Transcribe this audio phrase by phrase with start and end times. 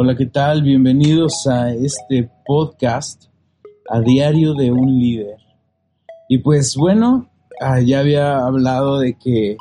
[0.00, 0.62] Hola, ¿qué tal?
[0.62, 3.24] Bienvenidos a este podcast
[3.90, 5.38] a diario de un líder.
[6.28, 7.28] Y pues bueno,
[7.60, 9.56] ah, ya había hablado de que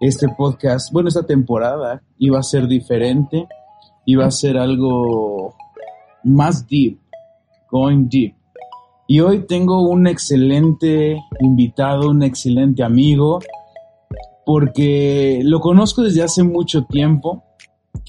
[0.00, 3.46] este podcast, bueno, esta temporada iba a ser diferente,
[4.06, 5.54] iba a ser algo
[6.24, 6.98] más deep,
[7.70, 8.34] going deep.
[9.06, 13.38] Y hoy tengo un excelente invitado, un excelente amigo,
[14.44, 17.44] porque lo conozco desde hace mucho tiempo.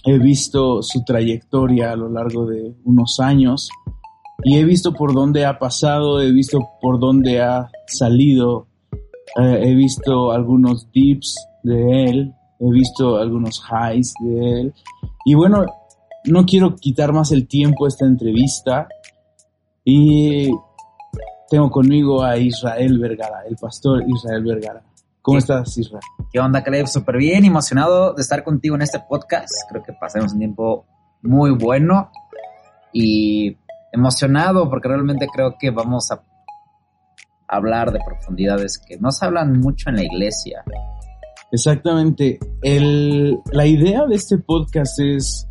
[0.05, 3.69] He visto su trayectoria a lo largo de unos años
[4.43, 8.67] y he visto por dónde ha pasado, he visto por dónde ha salido,
[9.41, 14.73] eh, he visto algunos dips de él, he visto algunos highs de él.
[15.25, 15.65] Y bueno,
[16.25, 18.87] no quiero quitar más el tiempo esta entrevista
[19.83, 20.49] y
[21.49, 24.83] tengo conmigo a Israel Vergara, el pastor Israel Vergara.
[25.27, 25.99] ¿Cómo estás, Israel?
[26.31, 26.87] ¿Qué onda, Caleb?
[26.87, 29.51] Súper bien, emocionado de estar contigo en este podcast.
[29.69, 30.85] Creo que pasamos un tiempo
[31.21, 32.09] muy bueno
[32.93, 33.57] y
[33.91, 36.23] emocionado porque realmente creo que vamos a
[37.45, 40.63] hablar de profundidades que no se hablan mucho en la iglesia.
[41.51, 42.39] Exactamente.
[42.61, 45.49] El, la idea de este podcast es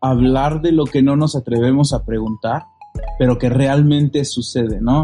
[0.00, 2.66] hablar de lo que no nos atrevemos a preguntar,
[3.18, 5.02] pero que realmente sucede, ¿no?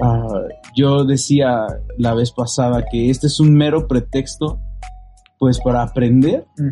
[0.00, 0.42] Ah,
[0.76, 4.60] yo decía la vez pasada que este es un mero pretexto,
[5.38, 6.68] pues para aprender mm.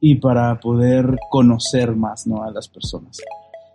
[0.00, 2.42] y para poder conocer más, ¿no?
[2.42, 3.18] A las personas.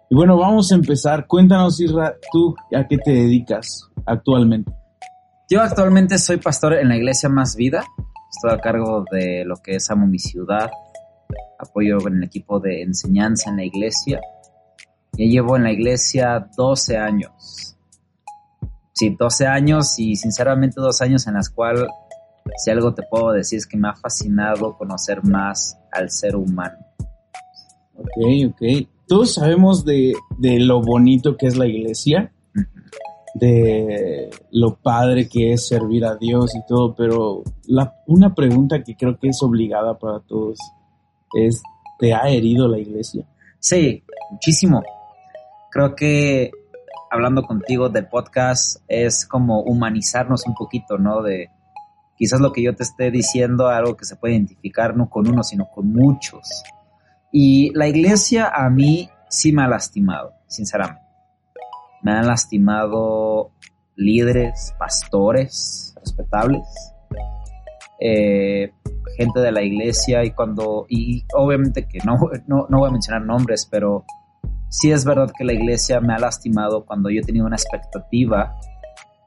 [0.10, 1.26] Y bueno, vamos a empezar.
[1.26, 4.72] Cuéntanos, Isra, tú a qué te dedicas actualmente.
[5.50, 7.84] Yo actualmente soy pastor en la iglesia Más Vida.
[8.30, 10.70] Estoy a cargo de lo que es Amo Mi Ciudad.
[11.60, 14.20] Apoyo en el equipo de enseñanza en la iglesia.
[15.14, 17.78] Ya llevo en la iglesia 12 años
[18.94, 21.88] sí, 12 años y sinceramente dos años en las cuales
[22.58, 26.78] si algo te puedo decir es que me ha fascinado conocer más al ser humano.
[27.96, 28.88] Ok, ok.
[29.08, 32.32] Todos sabemos de, lo bonito que es la iglesia,
[33.34, 38.96] de lo padre que es servir a Dios y todo, pero la, una pregunta que
[38.96, 40.58] creo que es obligada para todos
[41.34, 41.62] es,
[42.00, 43.26] ¿te ha herido la iglesia?
[43.60, 44.82] Sí, muchísimo.
[45.72, 46.52] Creo que
[47.12, 51.22] hablando contigo del podcast es como humanizarnos un poquito, ¿no?
[51.22, 51.50] De
[52.16, 55.44] quizás lo que yo te esté diciendo, algo que se puede identificar no con uno,
[55.44, 56.64] sino con muchos.
[57.30, 61.02] Y la iglesia a mí sí me ha lastimado, sinceramente.
[62.02, 63.52] Me han lastimado
[63.98, 66.64] líderes, pastores respetables,
[68.00, 68.72] eh,
[69.18, 72.18] gente de la iglesia y cuando, y obviamente que no,
[72.48, 74.06] no, no voy a mencionar nombres, pero
[74.72, 78.56] sí es verdad que la iglesia me ha lastimado cuando yo he tenido una expectativa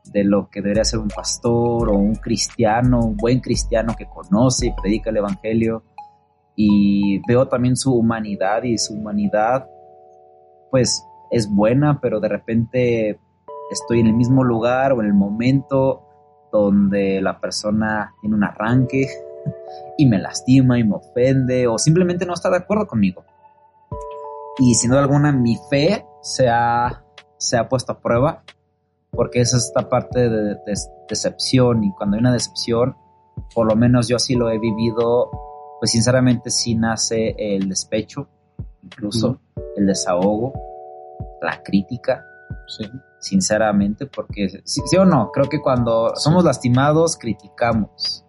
[0.05, 4.67] de lo que debería ser un pastor o un cristiano, un buen cristiano que conoce
[4.67, 5.85] y predica el evangelio.
[6.57, 9.69] Y veo también su humanidad y su humanidad
[10.71, 13.21] pues es buena, pero de repente
[13.71, 16.07] estoy en el mismo lugar o en el momento
[16.53, 19.09] donde la persona tiene un arranque
[19.99, 23.25] y me lastima y me ofende o simplemente no está de acuerdo conmigo
[24.59, 27.05] y sin duda alguna mi fe se ha,
[27.39, 28.45] se ha puesto a prueba
[29.11, 30.57] porque es esta parte de,
[31.09, 32.97] decepción y cuando hay una decepción,
[33.55, 35.31] por lo menos yo así lo he vivido,
[35.79, 38.29] pues sinceramente sí nace el despecho,
[38.83, 39.41] incluso
[39.77, 40.53] el desahogo,
[41.43, 42.25] la crítica,
[43.21, 48.25] sinceramente, porque sí, o no, creo que cuando somos lastimados criticamos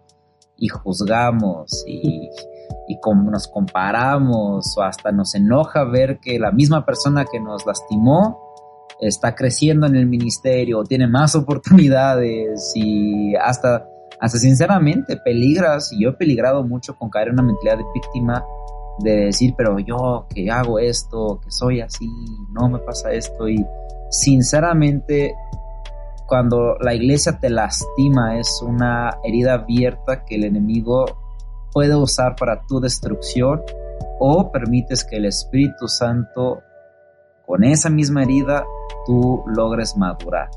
[0.56, 2.30] y juzgamos y
[2.88, 7.66] y como nos comparamos o hasta nos enoja ver que la misma persona que nos
[7.66, 8.46] lastimó
[9.00, 13.88] está creciendo en el ministerio, tiene más oportunidades y hasta,
[14.20, 18.44] hasta sinceramente peligras, y yo he peligrado mucho con caer en una mentalidad de víctima,
[18.98, 22.08] de decir, pero yo que hago esto, que soy así,
[22.52, 23.64] no me pasa esto, y
[24.10, 25.34] sinceramente
[26.26, 31.25] cuando la iglesia te lastima es una herida abierta que el enemigo
[31.76, 33.60] puede usar para tu destrucción
[34.18, 36.62] o permites que el Espíritu Santo
[37.44, 38.64] con esa misma herida
[39.04, 40.48] tú logres madurar.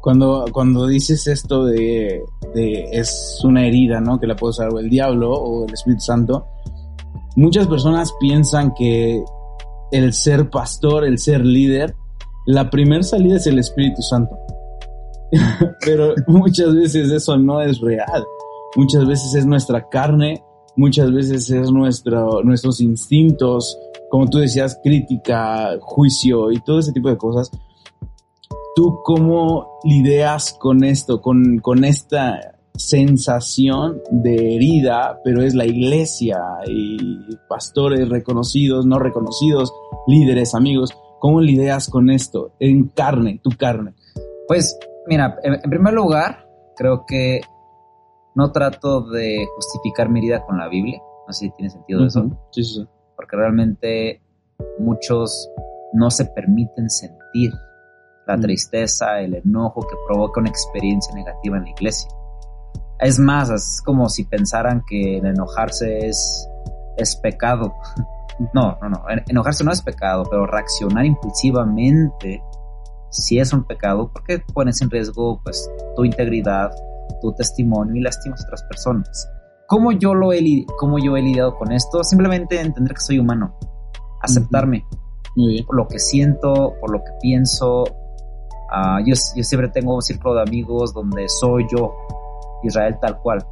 [0.00, 2.22] Cuando, cuando dices esto de,
[2.54, 4.18] de es una herida, ¿no?
[4.18, 6.46] Que la puede usar el diablo o el Espíritu Santo,
[7.36, 9.22] muchas personas piensan que
[9.90, 11.94] el ser pastor, el ser líder,
[12.46, 14.38] la primera salida es el Espíritu Santo.
[15.84, 18.24] Pero muchas veces eso no es real.
[18.74, 20.42] Muchas veces es nuestra carne
[20.76, 23.78] muchas veces es nuestro, nuestros instintos,
[24.10, 27.50] como tú decías, crítica, juicio y todo ese tipo de cosas.
[28.74, 36.38] ¿Tú cómo lidias con esto, con, con esta sensación de herida, pero es la iglesia
[36.66, 36.98] y
[37.48, 39.72] pastores reconocidos, no reconocidos,
[40.06, 40.90] líderes, amigos,
[41.20, 43.94] ¿cómo lidias con esto en carne, tu carne?
[44.48, 46.46] Pues mira, en, primer lugar,
[46.76, 47.40] creo que
[48.34, 52.28] no trato de justificar mi vida con la Biblia, no sé si tiene sentido eso.
[52.50, 52.88] Sí, sí, sí.
[53.16, 54.20] Porque realmente
[54.78, 55.50] muchos
[55.92, 57.52] no se permiten sentir
[58.26, 62.10] la tristeza, el enojo que provoca una experiencia negativa en la iglesia.
[63.00, 66.48] Es más, es como si pensaran que el enojarse es,
[66.96, 67.74] es pecado.
[68.54, 69.04] No, no, no.
[69.28, 72.42] Enojarse no es pecado, pero reaccionar impulsivamente
[73.10, 76.72] sí es un pecado porque pones en riesgo pues tu integridad,
[77.20, 79.28] tu testimonio y lastimas a otras personas.
[79.66, 82.04] ¿Cómo yo, lo he, cómo yo he lidiado con esto?
[82.04, 83.56] Simplemente entender que soy humano,
[84.20, 84.84] aceptarme
[85.66, 87.84] por lo que siento, por lo que pienso.
[87.84, 91.94] Uh, yo, yo siempre tengo un círculo de amigos donde soy yo,
[92.62, 93.44] Israel tal cual.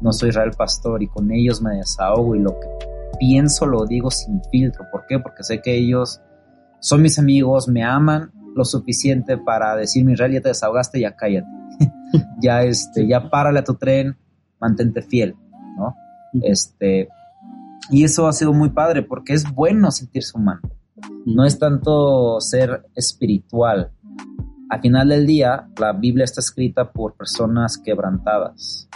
[0.00, 2.66] No soy Israel pastor y con ellos me desahogo y lo que
[3.18, 4.84] pienso lo digo sin filtro.
[4.90, 5.18] ¿Por qué?
[5.18, 6.20] Porque sé que ellos
[6.80, 11.48] son mis amigos, me aman lo suficiente para decirme Israel ya te desahogaste, ya cállate.
[12.40, 14.16] ya este, ya párale a tu tren,
[14.60, 15.36] mantente fiel,
[15.76, 15.94] ¿no?
[16.42, 17.08] Este,
[17.90, 20.62] y eso ha sido muy padre porque es bueno sentirse humano.
[21.26, 23.90] No es tanto ser espiritual.
[24.70, 28.88] Al final del día, la Biblia está escrita por personas quebrantadas,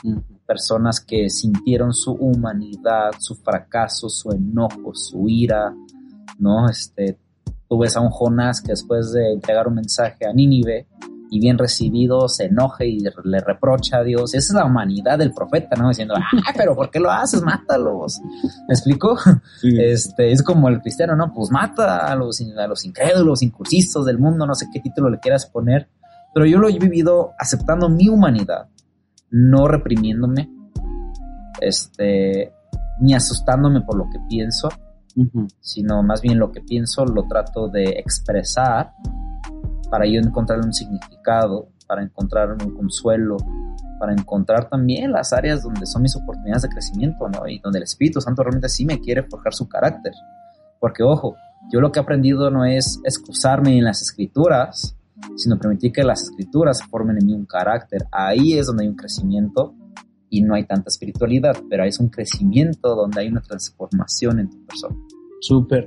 [0.47, 5.75] personas que sintieron su humanidad, su fracaso, su enojo, su ira,
[6.39, 6.69] ¿no?
[6.69, 7.19] Este,
[7.69, 10.87] tú ves a un Jonás que después de entregar un mensaje a Nínive,
[11.31, 14.35] y bien recibido se enoje y le reprocha a Dios.
[14.35, 15.89] Esa es la humanidad del profeta, ¿no?
[15.89, 17.43] Diciendo, ah, pero ¿por qué lo haces?
[17.43, 18.21] Mátalos.
[18.69, 19.17] ¿Me explico?
[19.63, 21.33] Este, es como el cristiano, ¿no?
[21.33, 25.19] Pues mata a los, a los incrédulos, incursistas del mundo, no sé qué título le
[25.19, 25.89] quieras poner.
[26.33, 28.69] Pero yo lo he vivido aceptando mi humanidad,
[29.31, 30.49] no reprimiéndome,
[31.61, 32.53] este,
[33.01, 34.69] ni asustándome por lo que pienso,
[35.61, 38.93] sino más bien lo que pienso lo trato de expresar
[39.91, 43.37] para yo encontrar un significado, para encontrar un consuelo,
[43.99, 47.49] para encontrar también las áreas donde son mis oportunidades de crecimiento, ¿no?
[47.49, 50.13] Y donde el Espíritu Santo realmente sí me quiere forjar su carácter.
[50.81, 51.35] Porque, ojo,
[51.73, 54.97] yo lo que he aprendido no es excusarme en las escrituras,
[55.37, 58.07] sino permitir que las escrituras formen en mí un carácter.
[58.13, 59.75] Ahí es donde hay un crecimiento
[60.31, 64.65] y no hay tanta espiritualidad, pero es un crecimiento donde hay una transformación en tu
[64.67, 64.97] persona.
[65.41, 65.87] Súper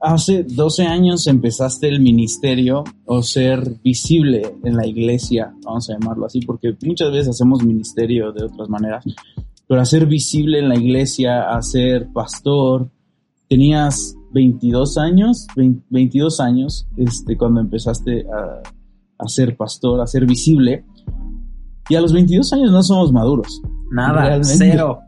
[0.00, 6.26] hace 12 años empezaste el ministerio o ser visible en la iglesia, vamos a llamarlo
[6.26, 9.04] así, porque muchas veces hacemos ministerio de otras maneras,
[9.66, 12.90] pero hacer visible en la iglesia, a ser pastor,
[13.48, 18.62] tenías 22 años, 22 años, este, cuando empezaste a,
[19.18, 20.84] a ser pastor, a ser visible,
[21.88, 23.60] y a los 22 años no somos maduros.
[23.90, 25.00] Nada, cero.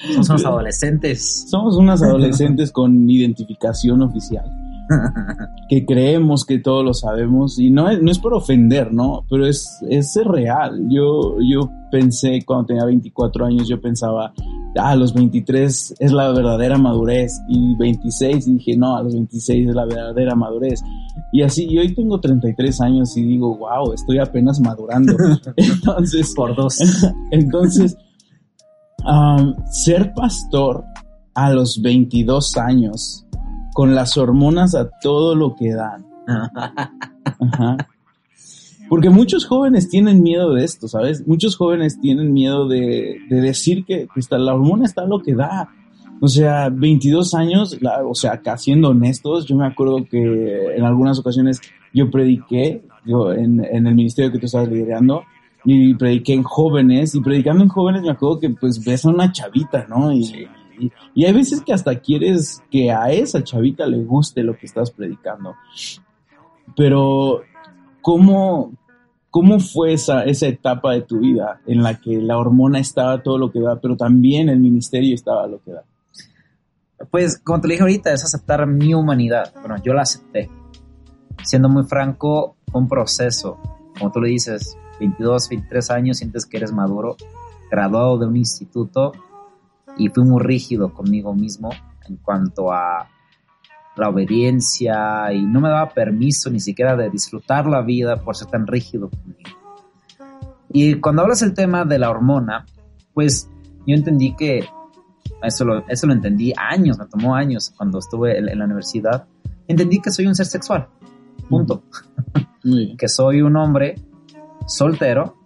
[0.00, 1.46] Somos unos adolescentes.
[1.48, 4.44] Somos unos adolescentes con identificación oficial.
[5.68, 9.24] que creemos que todo lo sabemos y no es, no es por ofender, ¿no?
[9.28, 10.86] Pero es, es real.
[10.88, 14.32] Yo, yo pensé cuando tenía 24 años, yo pensaba,
[14.78, 19.14] ah, a los 23 es la verdadera madurez y 26 y dije, no, a los
[19.14, 20.82] 26 es la verdadera madurez.
[21.32, 25.14] Y así, y hoy tengo 33 años y digo, wow, estoy apenas madurando.
[25.56, 26.78] Entonces, por dos.
[27.30, 27.96] Entonces,
[29.70, 30.84] ser pastor
[31.34, 33.26] a los 22 años,
[33.74, 36.06] con las hormonas a todo lo que dan.
[38.88, 41.26] Porque muchos jóvenes tienen miedo de esto, ¿sabes?
[41.26, 45.68] Muchos jóvenes tienen miedo de, decir que, está, la hormona está lo que da.
[46.20, 51.18] O sea, 22 años, o sea, acá siendo honestos, yo me acuerdo que en algunas
[51.18, 51.60] ocasiones
[51.92, 55.24] yo prediqué yo, en, en el ministerio que tú estabas liderando
[55.68, 59.32] y prediqué en jóvenes, y predicando en jóvenes me acuerdo que pues ves a una
[59.32, 60.12] chavita, ¿no?
[60.12, 60.48] Y,
[61.14, 64.92] y, hay veces que hasta quieres que a esa chavita le guste lo que estás
[64.92, 65.56] predicando.
[66.76, 67.42] Pero,
[68.00, 68.74] ¿cómo,
[69.30, 73.36] cómo fue esa, esa etapa de tu vida en la que la hormona estaba todo
[73.36, 75.82] lo que da, pero también el ministerio estaba lo que da?
[77.10, 79.52] Pues, como te dije ahorita, es aceptar mi humanidad.
[79.60, 80.48] Bueno, yo la acepté.
[81.42, 83.58] Siendo muy franco, fue un proceso.
[83.98, 87.16] Como tú le dices, 22, 23 años, sientes que eres maduro,
[87.70, 89.12] graduado de un instituto
[89.96, 91.70] y fui muy rígido conmigo mismo
[92.08, 93.08] en cuanto a
[93.96, 98.48] la obediencia y no me daba permiso ni siquiera de disfrutar la vida por ser
[98.48, 99.50] tan rígido conmigo.
[100.70, 102.66] Y cuando hablas el tema de la hormona,
[103.14, 103.48] pues
[103.86, 104.66] yo entendí que
[105.42, 109.26] eso lo, eso lo entendí años, me tomó años cuando estuve en, la universidad.
[109.66, 110.88] Entendí que soy un ser sexual,
[111.48, 111.84] punto.
[112.98, 113.94] que soy un hombre
[114.66, 115.36] soltero,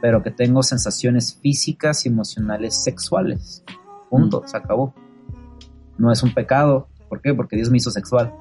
[0.00, 3.64] pero que tengo sensaciones físicas y emocionales sexuales.
[4.10, 4.48] Punto, mm.
[4.48, 4.94] se acabó.
[5.96, 7.32] No es un pecado, ¿Por qué?
[7.32, 8.34] Porque Dios me hizo sexual.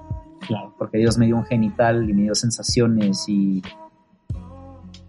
[0.47, 0.73] Claro.
[0.79, 3.61] Porque Dios me dio un genital y me dio sensaciones y...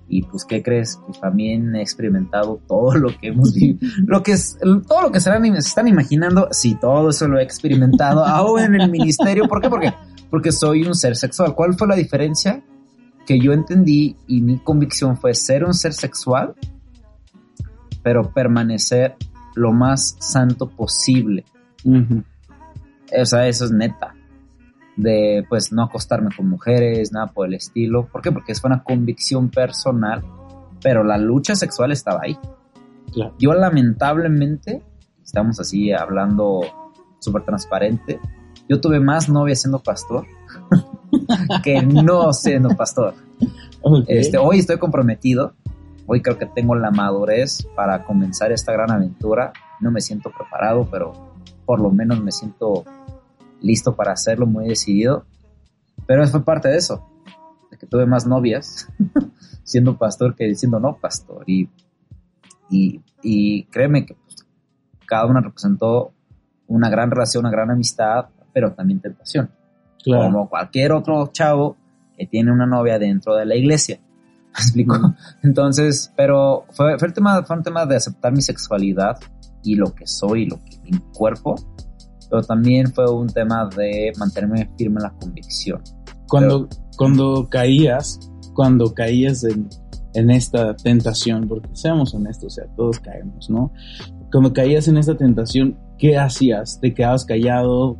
[0.06, 1.00] Y pues, ¿qué crees?
[1.06, 3.78] Pues también he experimentado todo lo que hemos vivido.
[4.06, 7.42] Lo que es, todo lo que se, se están imaginando, sí, todo eso lo he
[7.42, 9.48] experimentado aún en el ministerio.
[9.48, 9.70] ¿Por qué?
[9.70, 9.94] Porque,
[10.28, 11.54] porque soy un ser sexual.
[11.54, 12.62] ¿Cuál fue la diferencia?
[13.26, 16.54] Que yo entendí y mi convicción fue ser un ser sexual,
[18.02, 19.16] pero permanecer
[19.54, 21.44] lo más santo posible.
[21.84, 24.14] O sea, eso es neta.
[24.96, 28.06] De pues no acostarme con mujeres, nada por el estilo.
[28.06, 28.30] ¿Por qué?
[28.30, 30.22] Porque fue una convicción personal,
[30.82, 32.38] pero la lucha sexual estaba ahí.
[33.12, 33.34] Claro.
[33.38, 34.82] Yo lamentablemente,
[35.24, 36.60] estamos así hablando
[37.18, 38.20] súper transparente,
[38.68, 40.26] yo tuve más novia siendo pastor
[41.62, 43.14] que no siendo pastor.
[44.06, 45.54] Este, hoy estoy comprometido,
[46.06, 49.52] hoy creo que tengo la madurez para comenzar esta gran aventura.
[49.80, 51.12] No me siento preparado, pero
[51.66, 52.84] por lo menos me siento
[53.60, 55.24] listo para hacerlo, muy decidido.
[56.06, 57.06] Pero fue parte de eso,
[57.70, 58.88] de que tuve más novias
[59.64, 61.44] siendo pastor que diciendo no pastor.
[61.46, 61.68] Y,
[62.70, 64.46] y, y créeme que pues,
[65.06, 66.12] cada una representó
[66.66, 69.50] una gran relación, una gran amistad, pero también tentación
[70.04, 70.24] claro.
[70.24, 71.76] como cualquier otro chavo
[72.16, 73.98] que tiene una novia dentro de la iglesia.
[74.54, 75.14] ¿Me explico?
[75.42, 79.18] Entonces, pero fue, fue, el tema, fue un tema de aceptar mi sexualidad
[79.64, 81.56] y lo que soy, lo que mi cuerpo,
[82.30, 85.80] pero también fue un tema de mantenerme firme en la convicción.
[86.28, 88.18] Cuando, cuando caías,
[88.54, 89.68] cuando caías en,
[90.14, 93.72] en esta tentación, porque seamos honestos, o sea, todos caemos, ¿no?
[94.30, 96.80] Cuando caías en esta tentación, ¿qué hacías?
[96.80, 97.98] ¿Te quedabas callado?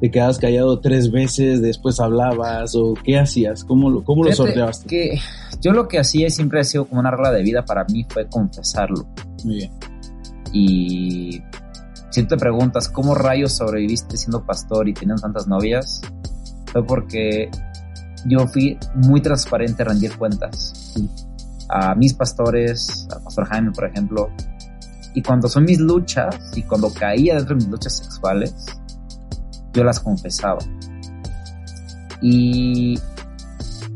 [0.00, 1.60] ¿Te quedabas callado tres veces?
[1.60, 2.74] ¿Después hablabas?
[2.74, 3.64] ¿O qué hacías?
[3.64, 4.86] ¿Cómo lo, cómo lo sorteaste?
[4.88, 5.18] Que
[5.60, 8.06] yo lo que hacía y siempre ha sido como una regla de vida para mí
[8.08, 9.06] fue confesarlo.
[9.44, 9.70] Muy bien.
[10.52, 11.42] Y
[12.10, 16.00] si tú te preguntas cómo rayos sobreviviste siendo pastor y teniendo tantas novias,
[16.72, 17.50] fue porque
[18.26, 21.08] yo fui muy transparente a rendir cuentas Sí.
[21.68, 24.30] a mis pastores, a Pastor Jaime, por ejemplo.
[25.14, 28.54] Y cuando son mis luchas y cuando caía dentro de mis luchas sexuales,
[29.72, 30.58] yo las confesaba.
[32.22, 32.98] Y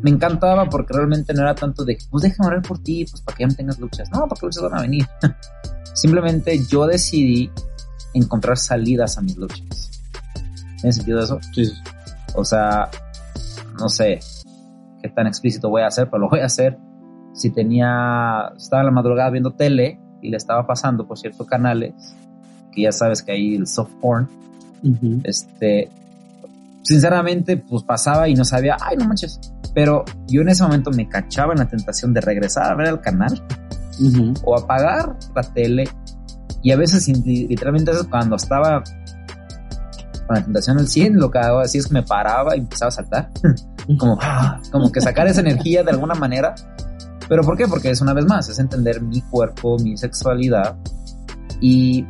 [0.03, 3.37] me encantaba porque realmente no era tanto de, pues déjame orar por ti, pues para
[3.37, 4.11] que ya no tengas luchas.
[4.11, 5.07] No, porque luchas van a venir.
[5.95, 7.51] Simplemente yo decidí
[8.13, 9.91] encontrar salidas a mis luchas.
[10.81, 11.39] ¿Tiene sentido eso?
[11.55, 11.73] Sí.
[12.35, 12.91] O sea,
[13.79, 14.21] no sé
[15.03, 16.79] qué tan explícito voy a hacer, pero lo voy a hacer.
[17.33, 21.95] Si tenía, estaba en la madrugada viendo tele y le estaba pasando por ciertos canales,
[22.73, 24.29] que ya sabes que hay el soft porn,
[24.85, 25.21] Ujú.
[25.25, 25.91] este,
[26.83, 29.41] sinceramente, pues pasaba y no sabía, ay, no manches.
[29.75, 33.01] Pero yo en ese momento me cachaba en la tentación de regresar a ver el
[33.01, 33.43] canal
[34.01, 34.35] Ujú.
[34.45, 35.89] o apagar la tele.
[36.63, 38.83] Y a veces, li- literalmente, cuando estaba
[40.27, 42.89] con la tentación al 100, lo que hago así es que me paraba y empezaba
[42.89, 43.31] a saltar.
[43.99, 46.55] como, ah, como que sacar esa energía de alguna manera.
[47.29, 47.67] ¿Pero por qué?
[47.67, 50.77] Porque es una vez más, es entender mi cuerpo, mi sexualidad.
[51.61, 52.07] Y,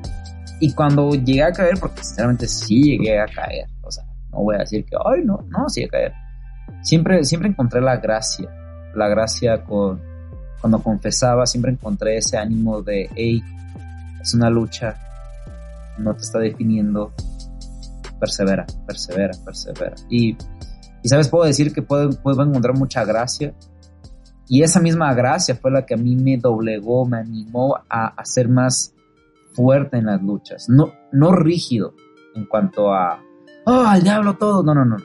[0.61, 4.57] y cuando llegué a caer, porque sinceramente sí llegué a caer, o sea, no voy
[4.57, 6.13] a decir que, ay, no, no, sí a caer.
[6.83, 8.49] Siempre, siempre encontré la gracia,
[8.95, 10.01] la gracia con,
[10.61, 13.43] cuando confesaba, siempre encontré ese ánimo de, hey,
[14.21, 14.97] es una lucha,
[15.99, 17.13] no te está definiendo,
[18.19, 19.95] persevera, persevera, persevera.
[20.09, 20.37] Y,
[21.03, 23.55] y sabes, puedo decir que puedo, puedo encontrar mucha gracia.
[24.49, 28.25] Y esa misma gracia fue la que a mí me doblegó, me animó a, a
[28.25, 28.94] ser más
[29.55, 30.67] fuerte en las luchas.
[30.69, 31.95] No, no rígido
[32.35, 33.23] en cuanto a,
[33.67, 34.97] oh, al diablo todo, no, no, no.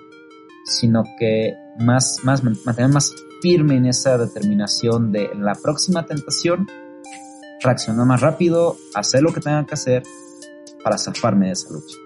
[0.65, 6.67] Sino que más, más, mantener más firme en esa determinación de en la próxima tentación,
[7.61, 10.03] reaccionar más rápido, hacer lo que tenga que hacer
[10.83, 11.97] para zafarme de esa lucha.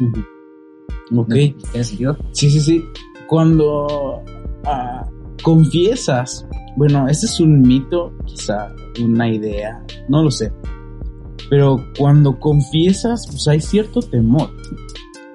[0.00, 1.20] Ujú.
[1.20, 1.28] Ok.
[1.28, 2.16] ¿Tiene sentido?
[2.32, 2.84] Sí, sí, sí.
[3.26, 4.22] Cuando
[4.64, 5.08] ah,
[5.42, 8.72] confiesas, bueno, este es un mito, quizá
[9.02, 10.52] una idea, no lo sé.
[11.48, 14.50] Pero cuando confiesas, pues hay cierto temor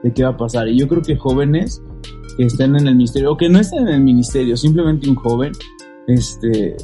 [0.03, 0.67] de qué va a pasar.
[0.67, 1.81] Y yo creo que jóvenes
[2.37, 5.51] que estén en el ministerio, o que no estén en el ministerio, simplemente un joven,
[6.07, 6.75] este,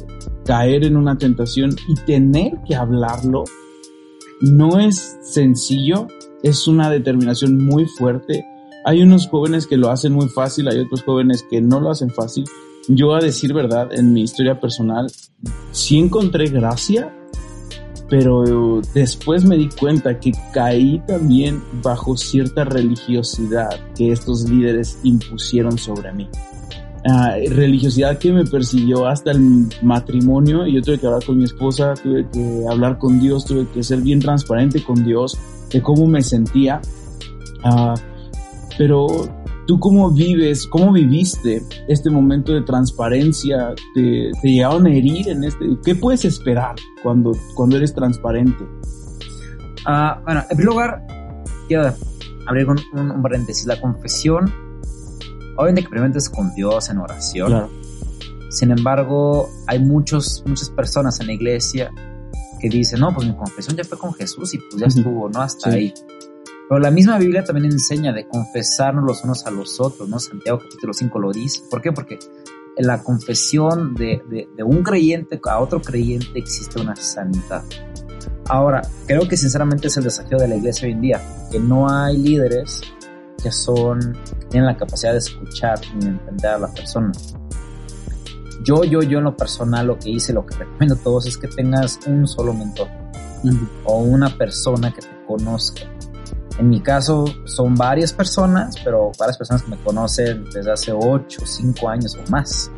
[0.44, 3.44] caer en una tentación y tener que hablarlo,
[4.40, 6.06] no es sencillo,
[6.42, 8.44] es una determinación muy fuerte.
[8.84, 12.10] Hay unos jóvenes que lo hacen muy fácil, hay otros jóvenes que no lo hacen
[12.10, 12.44] fácil.
[12.88, 15.10] Yo a decir verdad, en mi historia personal,
[15.72, 17.14] sí encontré gracia,
[18.08, 25.76] pero después me di cuenta que caí también bajo cierta religiosidad que estos líderes impusieron
[25.78, 26.28] sobre mí.
[27.08, 31.94] Ah, religiosidad que me persiguió hasta el matrimonio yo tuve que hablar con mi esposa,
[31.94, 35.38] tuve que hablar con Dios, tuve que ser bien transparente con Dios
[35.70, 36.80] de cómo me sentía.
[37.62, 37.94] Ah,
[38.76, 39.06] pero
[39.68, 43.74] ¿tú cómo vives, cómo viviste este momento de transparencia?
[43.94, 45.66] ¿Te, te llegaron a herir en este?
[45.84, 48.64] ¿Qué puedes esperar cuando, cuando eres transparente?
[49.84, 51.06] Ah, bueno, en primer lugar,
[51.68, 51.94] quiero
[52.46, 53.66] abrir un, un, paréntesis.
[53.66, 54.52] La confesión,
[55.56, 57.48] obviamente que primero es con Dios en oración.
[57.48, 57.70] Claro.
[58.48, 61.92] Sin embargo, hay muchos, muchas personas en la iglesia
[62.58, 65.42] que dicen, no, pues mi confesión ya fue con Jesús y pues ya estuvo, ¿no?
[65.42, 65.76] Hasta Sí.
[65.76, 65.94] ahí.
[66.68, 70.18] Pero la misma Biblia también enseña de confesarnos los unos a los otros, ¿no?
[70.18, 71.62] Santiago capítulo 5 lo dice.
[71.70, 71.92] ¿Por qué?
[71.92, 72.18] Porque
[72.76, 77.64] en la confesión de, de, de un creyente a otro creyente existe una sanidad.
[78.48, 81.88] Ahora, creo que sinceramente es el desafío de la iglesia hoy en día, que no
[81.90, 82.80] hay líderes
[83.42, 87.12] que son, que tienen la capacidad de escuchar y de entender a la persona.
[88.64, 91.36] Yo, yo, yo en lo personal lo que hice, lo que recomiendo a todos es
[91.38, 92.88] que tengas un solo mentor
[93.84, 95.82] o una persona que te conozca.
[96.58, 101.42] En mi caso son varias personas, pero varias personas que me conocen desde hace 8,
[101.44, 102.70] 5 años o más.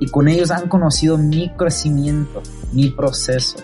[0.00, 2.42] Y con ellos han conocido mi crecimiento,
[2.72, 3.58] mi proceso.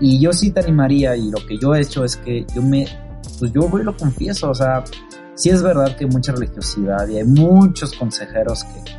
[0.00, 2.86] Y yo sí te animaría y lo que yo he hecho es que yo me,
[3.38, 4.84] pues yo voy lo confieso, o sea,
[5.34, 8.92] sí es verdad que hay mucha religiosidad y hay muchos consejeros que,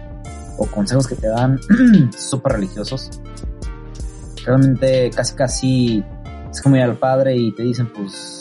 [0.58, 1.60] o consejos que te dan
[2.18, 3.12] súper religiosos.
[4.44, 6.04] Realmente casi casi
[6.50, 8.39] es como ir al padre y te dicen pues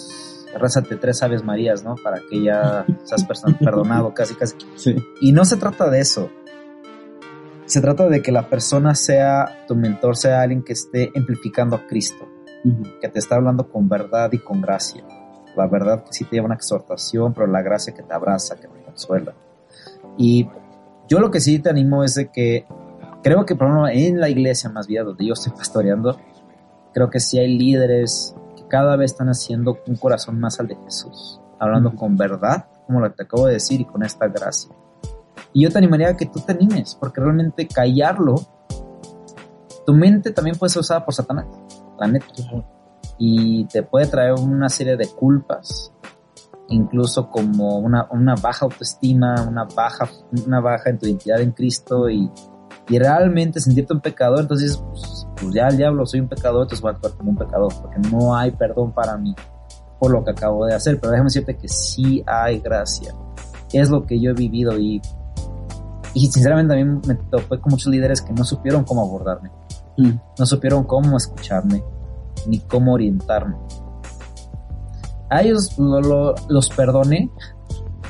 [0.56, 1.94] rézate tres aves marías, ¿no?
[2.02, 3.26] Para que ya seas
[3.60, 4.56] perdonado, casi casi.
[4.76, 4.96] Sí.
[5.20, 6.30] Y no se trata de eso.
[7.66, 11.86] Se trata de que la persona sea, tu mentor sea alguien que esté amplificando a
[11.86, 12.26] Cristo,
[13.00, 15.04] que te está hablando con verdad y con gracia.
[15.54, 18.68] La verdad que sí te lleva una exhortación, pero la gracia que te abraza, que
[18.68, 19.34] te consuela.
[20.16, 20.48] Y
[21.08, 22.66] yo lo que sí te animo es de que
[23.22, 26.18] creo que por ejemplo en la iglesia más bien donde yo estoy pastoreando,
[26.92, 28.34] creo que sí hay líderes
[28.68, 33.10] cada vez están haciendo un corazón más al de Jesús, hablando con verdad, como lo
[33.10, 34.70] que te acabo de decir, y con esta gracia.
[35.52, 38.36] Y yo te animaría a que tú te animes, porque realmente callarlo,
[39.86, 41.46] tu mente también puede ser usada por Satanás,
[41.98, 42.26] la neta.
[43.18, 45.92] Y te puede traer una serie de culpas,
[46.68, 50.08] incluso como una, una baja autoestima, una baja,
[50.46, 52.30] una baja en tu identidad en Cristo y,
[52.88, 56.80] y realmente sentirte un pecador, entonces pues, pues ya el diablo soy un pecador, entonces
[56.80, 59.34] voy a actuar como un pecador, porque no hay perdón para mí
[59.98, 63.14] por lo que acabo de hacer, pero déjame decirte que sí hay gracia,
[63.72, 65.02] es lo que yo he vivido y,
[66.14, 69.50] y sinceramente también me topé con muchos líderes que no supieron cómo abordarme,
[69.96, 71.82] no supieron cómo escucharme,
[72.46, 73.56] ni cómo orientarme.
[75.30, 77.30] A ellos lo- lo- los perdoné,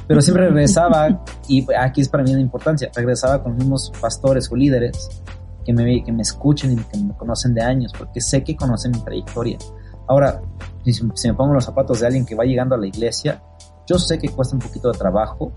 [0.08, 4.50] pero siempre regresaba, y aquí es para mí la importancia, regresaba con los mismos pastores
[4.50, 5.22] o líderes
[5.66, 8.92] que me, que me escuchen y que me conocen de años, porque sé que conocen
[8.92, 9.58] mi trayectoria.
[10.06, 10.40] Ahora,
[10.82, 13.42] si, si me pongo los zapatos de alguien que va llegando a la iglesia,
[13.86, 15.52] yo sé que cuesta un poquito de trabajo,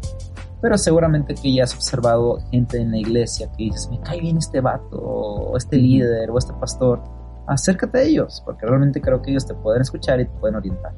[0.62, 4.38] pero seguramente que ya has observado gente en la iglesia que dices, me cae bien
[4.38, 7.02] este vato, o este líder, o este pastor.
[7.48, 10.94] Acércate a ellos, porque realmente creo que ellos te pueden escuchar y te pueden orientar.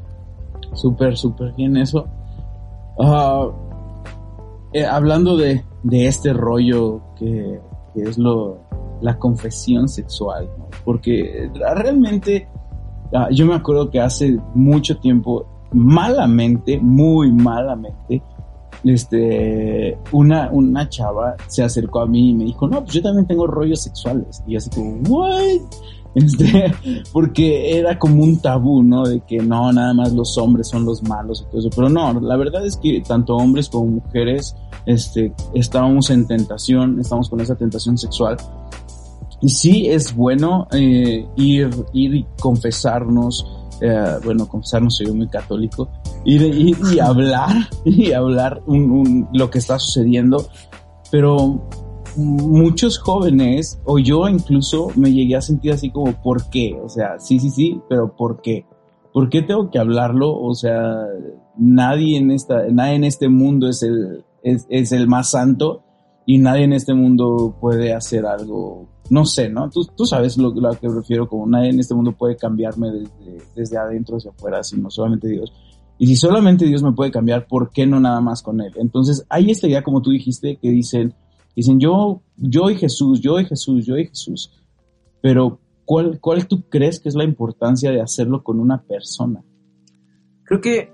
[0.74, 2.08] Súper, súper bien eso.
[2.99, 3.49] Ah,
[4.73, 7.60] eh, hablando de, de este rollo que,
[7.93, 8.62] que es lo
[9.01, 10.49] la confesión sexual,
[10.86, 12.47] porque realmente
[13.13, 18.23] ah, yo me acuerdo que hace mucho tiempo, malamente, muy malamente,
[18.84, 23.27] este, una, una chava se acercó a mí y me dijo, no, pues yo también
[23.27, 24.43] tengo rollos sexuales.
[24.47, 25.62] Y así como, what?
[26.15, 26.71] Este,
[27.12, 29.04] porque era como un tabú, ¿no?
[29.04, 31.69] De que no, nada más los hombres son los malos y todo eso.
[31.76, 37.30] Pero no, la verdad es que tanto hombres como mujeres, este, estábamos en tentación, estamos
[37.30, 38.38] con esa tentación sexual.
[39.41, 43.45] Y sí es bueno eh, ir, ir y confesarnos,
[43.82, 45.89] eh, bueno, confesarnos soy muy católico,
[46.26, 50.45] ir, ir y hablar, y hablar un, un, lo que está sucediendo,
[51.12, 51.67] pero
[52.15, 56.78] muchos jóvenes, o yo incluso, me llegué a sentir así como, ¿por qué?
[56.84, 58.65] O sea, sí, sí, sí, pero ¿por qué?
[59.13, 60.36] ¿Por qué tengo que hablarlo?
[60.36, 60.95] O sea,
[61.58, 65.84] nadie en esta, nadie en este mundo es el, es, es el más santo
[66.26, 69.69] y nadie en este mundo puede hacer algo, no sé, ¿no?
[69.69, 73.43] Tú, tú sabes lo, lo que prefiero, como nadie en este mundo puede cambiarme desde,
[73.56, 75.52] desde adentro hacia afuera, sino solamente Dios.
[75.97, 78.73] Y si solamente Dios me puede cambiar, ¿por qué no nada más con Él?
[78.78, 81.13] Entonces, hay esta idea, como tú dijiste, que dicen,
[81.56, 84.52] dicen yo, yo y Jesús, yo y Jesús, yo y Jesús.
[85.22, 89.44] Pero, ¿cuál, ¿cuál tú crees que es la importancia de hacerlo con una persona?
[90.44, 90.92] Creo que,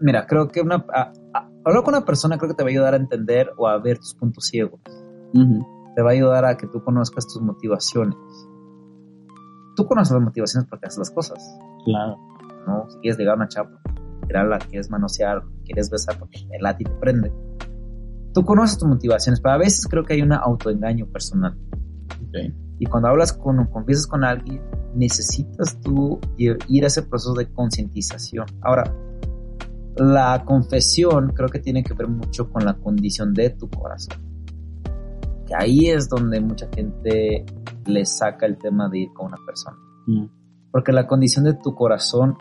[0.00, 2.72] mira, creo que una, a, a, hablar con una persona creo que te va a
[2.72, 4.80] ayudar a entender o a ver tus puntos ciegos.
[5.34, 5.94] Uh -huh.
[5.94, 8.16] Te va a ayudar a que tú conozcas tus motivaciones.
[9.76, 11.58] Tú conoces las motivaciones para que haces las cosas.
[11.84, 12.16] Claro.
[12.66, 12.88] ¿no?
[12.90, 13.80] Si quieres ligar a una chapa.
[14.68, 17.32] quieres manosear, quieres besar porque el lati te prende.
[18.32, 21.56] Tú conoces tus motivaciones, pero a veces creo que hay un autoengaño personal.
[22.78, 24.62] Y cuando hablas con, confiesas con alguien,
[24.94, 28.46] necesitas tú ir a ese proceso de concientización.
[28.62, 28.84] Ahora,
[29.96, 34.16] la confesión creo que tiene que ver mucho con la condición de tu corazón.
[35.46, 37.44] Que ahí es donde mucha gente
[37.86, 39.76] le saca el tema de ir con una persona.
[40.06, 40.24] Mm.
[40.70, 42.36] Porque la condición de tu corazón,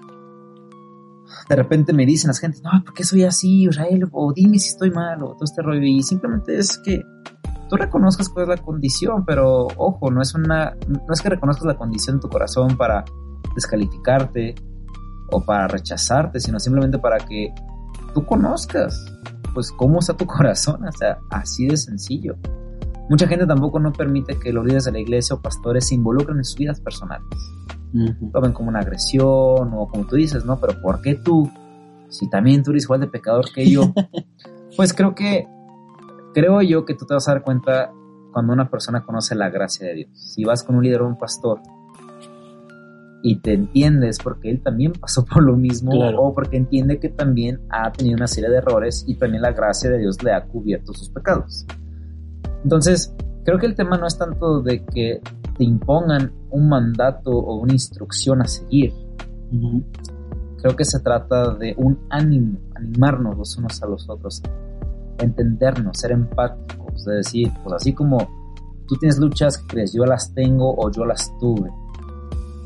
[1.48, 4.08] de repente me dicen las gente, no, ¿por qué soy así, Israel?
[4.12, 5.82] O dime si estoy mal, o todo este rollo.
[5.82, 7.04] Y simplemente es que
[7.70, 11.66] tú reconozcas cuál es la condición, pero ojo, no es una, no es que reconozcas
[11.66, 13.06] la condición de tu corazón para
[13.56, 14.56] descalificarte
[15.32, 17.54] o para rechazarte, sino simplemente para que
[18.14, 19.06] tú conozcas,
[19.54, 22.36] pues, cómo está tu corazón, o sea, así de sencillo.
[23.10, 26.38] Mucha gente tampoco no permite que los líderes de la iglesia o pastores se involucren
[26.38, 27.28] en sus vidas personales.
[27.92, 30.60] Lo ven como una agresión o como tú dices, ¿no?
[30.60, 31.50] Pero ¿por qué tú?
[32.10, 33.94] Si también tú eres igual de pecador que yo.
[34.78, 35.48] pues creo que,
[36.36, 37.92] creo yo que tú te vas a dar cuenta
[38.32, 40.10] cuando una persona conoce la gracia de Dios.
[40.14, 41.62] Si vas con un líder o un pastor
[43.22, 47.60] y te entiendes porque él también pasó por lo mismo o porque entiende que también
[47.70, 50.94] ha tenido una serie de errores y también la gracia de Dios le ha cubierto
[50.94, 51.66] sus pecados.
[52.64, 55.22] Entonces, creo que el tema no es tanto de que
[55.58, 58.94] te impongan un mandato o una instrucción a seguir.
[60.58, 64.42] Creo que se trata de un ánimo, animarnos los unos a los otros,
[65.18, 68.18] entendernos, ser empáticos, de decir, pues así como
[68.88, 71.70] tú tienes luchas que crees, yo las tengo o yo las tuve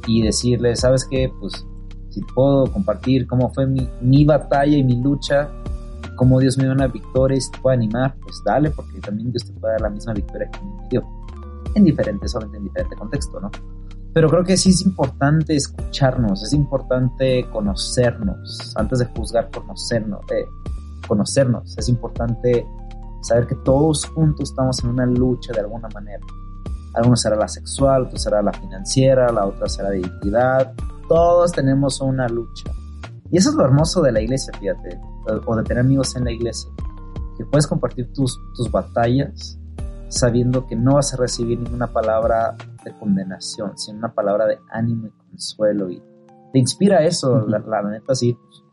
[0.08, 1.32] y decirle, ¿sabes qué?
[1.39, 1.65] Pues
[2.10, 5.49] si puedo compartir cómo fue mi, mi batalla y mi lucha,
[6.23, 9.43] cómo Dios me dio una victoria y te puede animar, pues dale, porque también Dios
[9.43, 11.03] te puede dar la misma victoria que me dio.
[11.75, 13.51] En diferente, solamente en diferente contexto, ¿no?
[14.13, 20.45] Pero creo que sí es importante escucharnos, es importante conocernos, antes de juzgar, conocernos, eh,
[21.05, 21.77] conocernos.
[21.77, 22.65] Es importante
[23.21, 26.25] saber que todos juntos estamos en una lucha de alguna manera.
[26.93, 30.71] Algunos será la sexual, otro será la financiera, la otra será de identidad.
[31.09, 32.71] Todos tenemos una lucha.
[33.34, 35.02] Y eso es lo hermoso de la iglesia, fíjate,
[35.48, 36.69] o de tener amigos en la iglesia,
[37.36, 39.58] que puedes compartir tus, tus batallas
[40.08, 45.08] sabiendo que no vas a recibir ninguna palabra de condenación, sino una palabra de ánimo
[45.08, 45.89] y consuelo.
[45.89, 46.00] Y
[46.52, 48.63] te inspira eso, la, neta, sí, pues,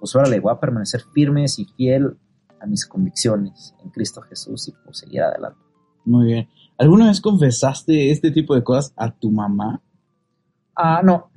[0.00, 2.18] pues órale, voy a permanecer firmes y fiel
[2.60, 5.60] a mis convicciones en Cristo Jesús y pues seguir adelante.
[6.04, 6.48] Muy bien.
[6.76, 9.80] ¿Alguna vez confesaste este tipo de cosas a tu mamá?
[10.76, 11.30] Ah, no.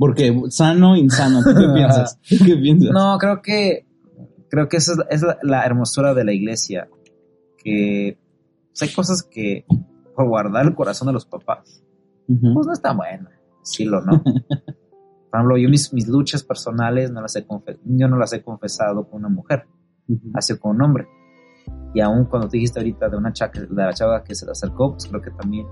[0.00, 2.18] Porque sano, insano, qué piensas?
[2.26, 2.90] qué piensas?
[2.90, 3.86] No, creo que
[4.48, 6.88] creo que esa es, la, hermosura de la iglesia,
[7.58, 8.18] que
[8.70, 9.66] pues, hay cosas que
[10.16, 11.84] por guardar el corazón de los papás,
[12.26, 13.28] pues no está bueno,
[13.60, 14.22] decirlo, ¿no?
[14.24, 17.46] por ejemplo, yo mis, mis luchas personales no las he
[17.84, 19.66] yo no las he confesado con una mujer,
[20.32, 21.08] ha sido con un hombre.
[21.92, 24.52] Y aún cuando te dijiste ahorita de una chava, de la chava que se te
[24.52, 25.66] acercó, pues creo que también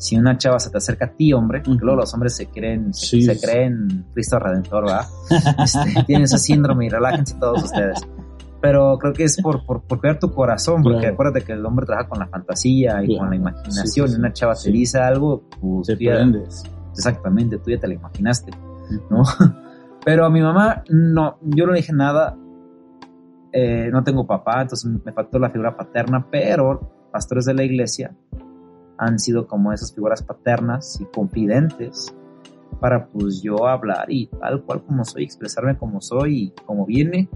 [0.00, 2.94] si una chava se te acerca a ti, hombre, porque luego los hombres se creen,
[2.94, 5.06] se, creen Cristo Redentor, ¿verdad?
[5.62, 8.00] Este, tienen ese síndrome y relájense todos ustedes.
[8.62, 11.84] Pero creo que es por, por, por cuidar tu corazón, porque acuérdate que el hombre
[11.84, 15.88] trabaja con la fantasía y con la imaginación, y una chava te dice algo, pues
[15.88, 15.98] te
[16.92, 18.52] Exactamente, tú ya te la imaginaste,
[19.10, 19.22] ¿no?
[20.04, 22.38] Pero a mi mamá, no, yo no le dije nada,
[23.52, 28.14] eh, no tengo papá, entonces me faltó la figura paterna, pero pastores de la iglesia
[29.00, 32.14] han sido como esas figuras paternas y confidentes
[32.80, 37.28] para pues yo hablar y tal cual como soy, expresarme como soy y como viene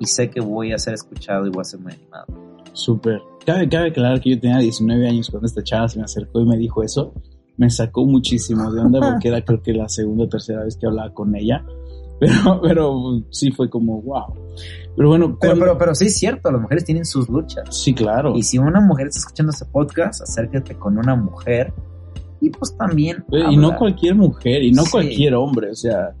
[0.00, 2.26] y sé que voy a ser escuchado y voy a ser muy animado.
[2.72, 3.20] Súper.
[3.44, 6.46] Cabe, cabe aclarar que yo tenía 19 años cuando esta chava se me acercó y
[6.46, 7.12] me dijo eso.
[7.58, 10.86] Me sacó muchísimo de onda porque era creo que la segunda o tercera vez que
[10.86, 11.64] hablaba con ella.
[12.18, 14.34] Pero, pero sí fue como, wow.
[14.96, 17.64] Pero bueno, pero, pero, sí es cierto, las mujeres tienen sus luchas.
[17.70, 18.34] Sí, claro.
[18.34, 21.74] Y si una mujer está escuchando este podcast, acércate con una mujer
[22.40, 23.24] y pues también.
[23.30, 26.14] Y no cualquier mujer, y no cualquier hombre, o sea,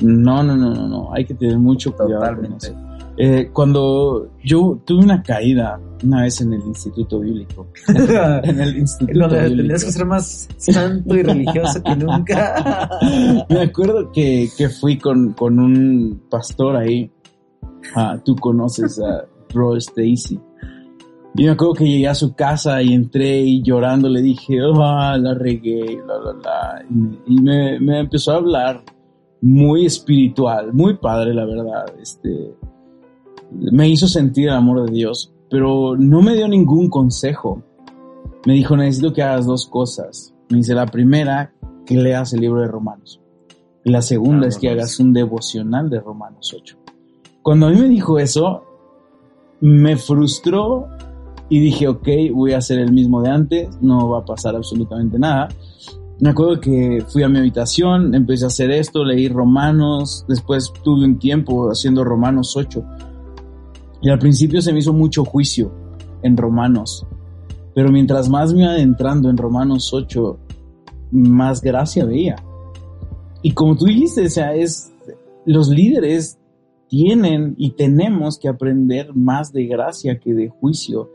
[0.00, 2.20] no, no, no, no, no, hay que tener mucho cuidado.
[2.20, 2.72] Totalmente.
[3.16, 7.68] Eh, cuando yo tuve una caída una vez en el instituto bíblico.
[7.88, 12.88] en el instituto Donde Tenías que ser más santo y religioso que nunca.
[13.50, 17.10] Me acuerdo que, que fui con, con un pastor ahí
[17.94, 20.38] Ah, tú conoces a Bro Stacy.
[21.36, 24.74] Y me acuerdo que llegué a su casa y entré y llorando le dije, oh,
[24.74, 26.84] la regué, bla, bla, bla.
[27.26, 28.82] Y, me, me, empezó a hablar
[29.40, 31.86] muy espiritual, muy padre, la verdad.
[32.00, 32.52] Este,
[33.52, 37.62] me hizo sentir el amor de Dios, pero no me dio ningún consejo.
[38.46, 40.34] Me dijo, necesito que hagas dos cosas.
[40.48, 41.52] Me dice, la primera,
[41.84, 43.20] que leas el libro de Romanos.
[43.84, 46.76] Y la segunda es que hagas un devocional de Romanos 8.
[47.42, 48.62] Cuando a mí me dijo eso,
[49.60, 50.88] me frustró
[51.48, 55.18] y dije, ok, voy a hacer el mismo de antes, no va a pasar absolutamente
[55.18, 55.48] nada.
[56.20, 61.04] Me acuerdo que fui a mi habitación, empecé a hacer esto, leí Romanos, después tuve
[61.04, 62.84] un tiempo haciendo Romanos 8.
[64.02, 65.72] Y al principio se me hizo mucho juicio
[66.22, 67.06] en Romanos.
[67.74, 70.38] Pero mientras más me adentrando en Romanos 8,
[71.12, 72.36] más gracia veía.
[73.42, 74.92] Y como tú dijiste, o sea, es,
[75.44, 76.38] los líderes
[76.88, 81.10] tienen y tenemos que aprender más de gracia que de juicio.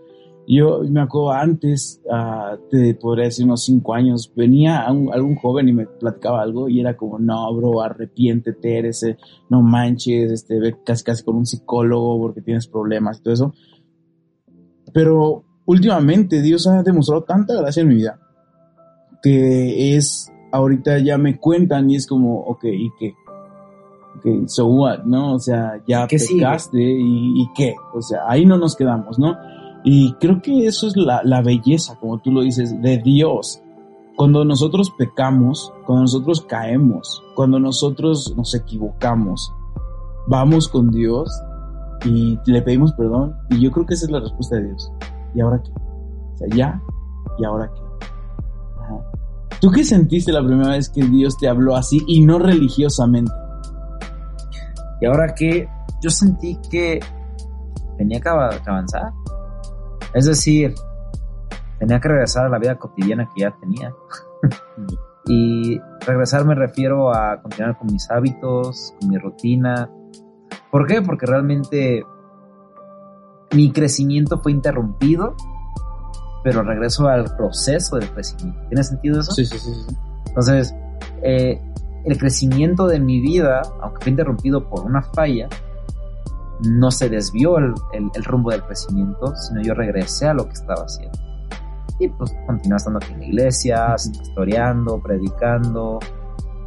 [0.47, 5.73] Yo me acuerdo antes, uh, te podría decir unos cinco años, venía algún joven y
[5.73, 9.05] me platicaba algo y era como, no, bro, arrepiéntete, eres,
[9.49, 13.53] no manches, este, ve casi casi con un psicólogo porque tienes problemas y todo eso.
[14.93, 18.19] Pero últimamente Dios ha demostrado tanta gracia en mi vida
[19.25, 23.15] que es, ahorita ya me cuentan y es como, ok, ¿y qué?
[24.17, 25.33] Ok, so what, ¿no?
[25.33, 27.73] O sea, ya pecaste y, y qué?
[27.95, 29.35] O sea, ahí no nos quedamos, ¿no?
[29.85, 33.61] Y creo que eso es la, la belleza, como tú lo dices, de Dios.
[34.17, 39.53] Cuando nosotros pecamos, cuando nosotros caemos, cuando nosotros nos equivocamos,
[40.27, 41.29] vamos con Dios
[42.03, 43.35] y le pedimos perdón.
[43.51, 44.91] Y yo creo que esa es la respuesta de Dios.
[45.35, 45.71] ¿Y ahora qué?
[45.71, 46.81] O sea, ya,
[47.37, 47.85] ¿y ahora qué?
[49.61, 53.31] ¿Tú qué sentiste la primera vez que Dios te habló así y no religiosamente?
[55.01, 55.67] Y ahora que
[56.01, 56.99] yo sentí que
[57.97, 59.11] tenía que avanzar.
[60.15, 60.73] Es decir,
[61.77, 63.93] tenía que regresar a la vida cotidiana que ya tenía.
[65.27, 69.89] y regresar me refiero a continuar con mis hábitos, con mi rutina.
[70.71, 71.01] ¿Por qué?
[71.01, 72.05] Porque realmente
[73.53, 75.35] mi crecimiento fue interrumpido,
[76.45, 78.61] pero regreso al proceso del crecimiento.
[78.69, 79.33] ¿Tiene sentido eso?
[79.33, 79.95] Sí, sí, sí.
[80.27, 80.73] Entonces,
[81.23, 81.61] eh,
[82.05, 85.49] el crecimiento de mi vida, aunque fue interrumpido por una falla,
[86.61, 90.83] no se desvió el, el, rumbo del crecimiento, sino yo regresé a lo que estaba
[90.83, 91.17] haciendo.
[91.99, 95.99] Y pues continué estando aquí en la iglesia, historiando, predicando,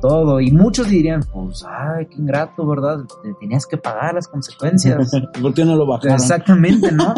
[0.01, 0.40] todo.
[0.40, 3.01] Y muchos dirían, pues, ay, qué ingrato, ¿verdad?
[3.40, 5.11] Tenías que pagar las consecuencias.
[5.42, 6.14] ¿Por qué no lo bajaron?
[6.14, 7.14] Exactamente, ¿no?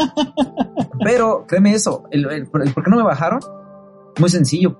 [1.04, 3.40] Pero créeme eso, el, ¿por qué no me bajaron?
[4.18, 4.78] Muy sencillo.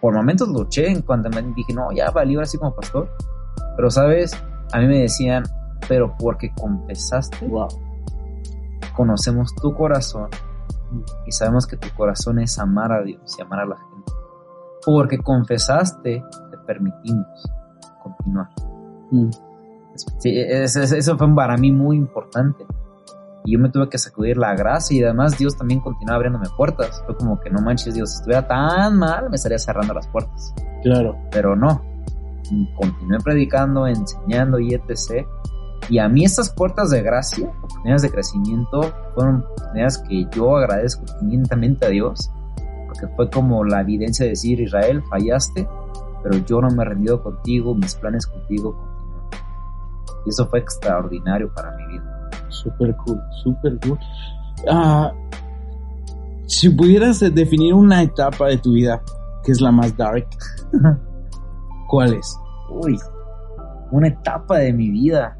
[0.00, 3.08] Por momentos luché en cuando me dije, no, ya valió así como pastor.
[3.76, 4.36] Pero, ¿sabes?
[4.72, 5.44] A mí me decían,
[5.88, 7.68] pero porque confesaste, wow.
[8.94, 10.30] conocemos tu corazón
[11.26, 14.12] y sabemos que tu corazón es amar a Dios y amar a la gente.
[14.84, 17.26] Porque confesaste, te permitimos
[18.02, 18.48] continuar.
[19.10, 19.30] Mm.
[20.18, 22.66] Sí, eso fue para mí muy importante.
[23.44, 27.02] Y yo me tuve que sacudir la gracia y además Dios también continuaba abriéndome puertas.
[27.06, 30.54] Fue como que no manches Dios, si estuviera tan mal me estaría cerrando las puertas.
[30.82, 31.16] Claro.
[31.30, 31.82] Pero no.
[32.76, 35.26] Continué predicando, enseñando y etc.
[35.88, 38.80] Y a mí estas puertas de gracia, oportunidades de crecimiento,
[39.14, 42.30] fueron oportunidades que yo agradezco infinitamente a Dios,
[42.86, 45.68] porque fue como la evidencia de decir, Israel, fallaste,
[46.22, 49.26] pero yo no me he rendido contigo, mis planes contigo continúan.
[50.24, 52.30] Y eso fue extraordinario para mi vida.
[52.48, 53.98] Super cool, super cool.
[54.68, 55.12] Ah,
[56.46, 59.02] si pudieras definir una etapa de tu vida
[59.44, 60.26] que es la más dark,
[61.88, 62.36] ¿cuál es?
[62.70, 62.98] Uy,
[63.92, 65.36] una etapa de mi vida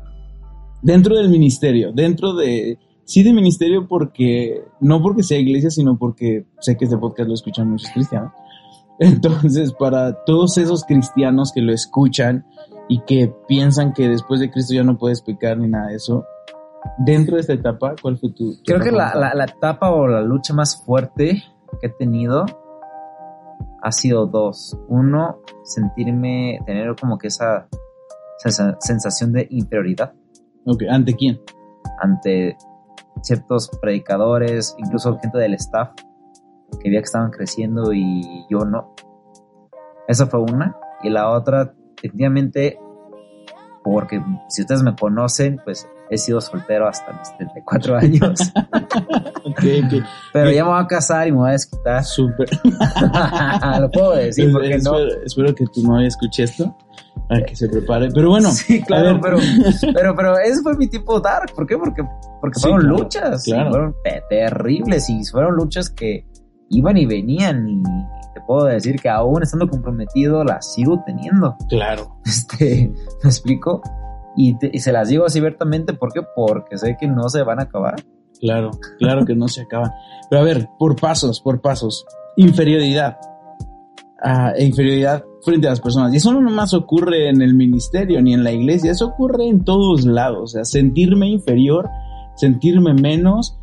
[0.82, 6.46] dentro del ministerio, dentro de, sí de ministerio porque, no porque sea iglesia, sino porque
[6.60, 8.32] sé que este podcast lo escuchan muchos cristianos.
[8.98, 12.46] Entonces, para todos esos cristianos que lo escuchan
[12.88, 16.24] y que piensan que después de Cristo ya no puedes pecar ni nada de eso,
[16.98, 18.56] dentro de esta etapa, ¿cuál fue tu...
[18.64, 21.42] Creo que la, la, etapa o la lucha más fuerte
[21.80, 22.46] que he tenido
[23.82, 24.78] ha sido dos.
[24.88, 27.68] Uno, sentirme, tener como que esa
[28.38, 30.14] sensación de inferioridad
[30.90, 31.40] ¿ante quién?
[32.00, 32.56] Ante
[33.22, 35.90] ciertos predicadores, incluso gente del staff,
[36.80, 38.94] que veía que estaban creciendo y yo no.
[40.08, 40.76] Esa fue una.
[41.02, 42.78] Y la otra, efectivamente,
[43.84, 48.52] porque si ustedes me conocen, pues he sido soltero hasta mis 34 años.
[50.32, 52.04] Pero ya me voy a casar y me voy a desquitar.
[52.04, 52.48] Súper.
[53.80, 54.98] Lo puedo decir, porque no.
[55.24, 56.76] Espero que tu novia escuche esto.
[57.28, 58.08] Para que se prepare.
[58.12, 58.50] Pero bueno.
[58.50, 59.38] Sí, claro, pero,
[59.94, 61.52] pero, pero ese fue mi tipo dark.
[61.54, 61.76] ¿Por qué?
[61.76, 62.02] Porque,
[62.40, 63.44] porque fueron luchas.
[63.44, 63.94] Fueron
[64.28, 66.26] terribles y fueron luchas que
[66.68, 67.82] iban y venían y
[68.34, 71.56] te puedo decir que aún estando comprometido las sigo teniendo.
[71.68, 72.18] Claro.
[72.26, 73.82] Este, ¿me explico?
[74.36, 76.20] Y, se las digo así abiertamente, ¿por qué?
[76.34, 77.96] Porque sé que no se van a acabar.
[78.38, 79.90] Claro, claro que no se acaban.
[80.28, 82.04] Pero a ver, por pasos, por pasos.
[82.36, 83.16] Inferioridad.
[84.22, 86.12] E inferioridad frente a las personas.
[86.12, 89.64] Y eso no nomás ocurre en el ministerio ni en la iglesia, eso ocurre en
[89.64, 90.42] todos lados.
[90.42, 91.88] O sea, sentirme inferior,
[92.34, 93.58] sentirme menos,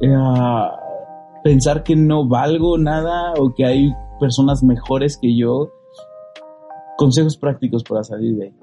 [0.00, 0.14] eh,
[1.42, 5.70] pensar que no valgo nada o que hay personas mejores que yo.
[6.96, 8.54] Consejos prácticos para salir de ahí.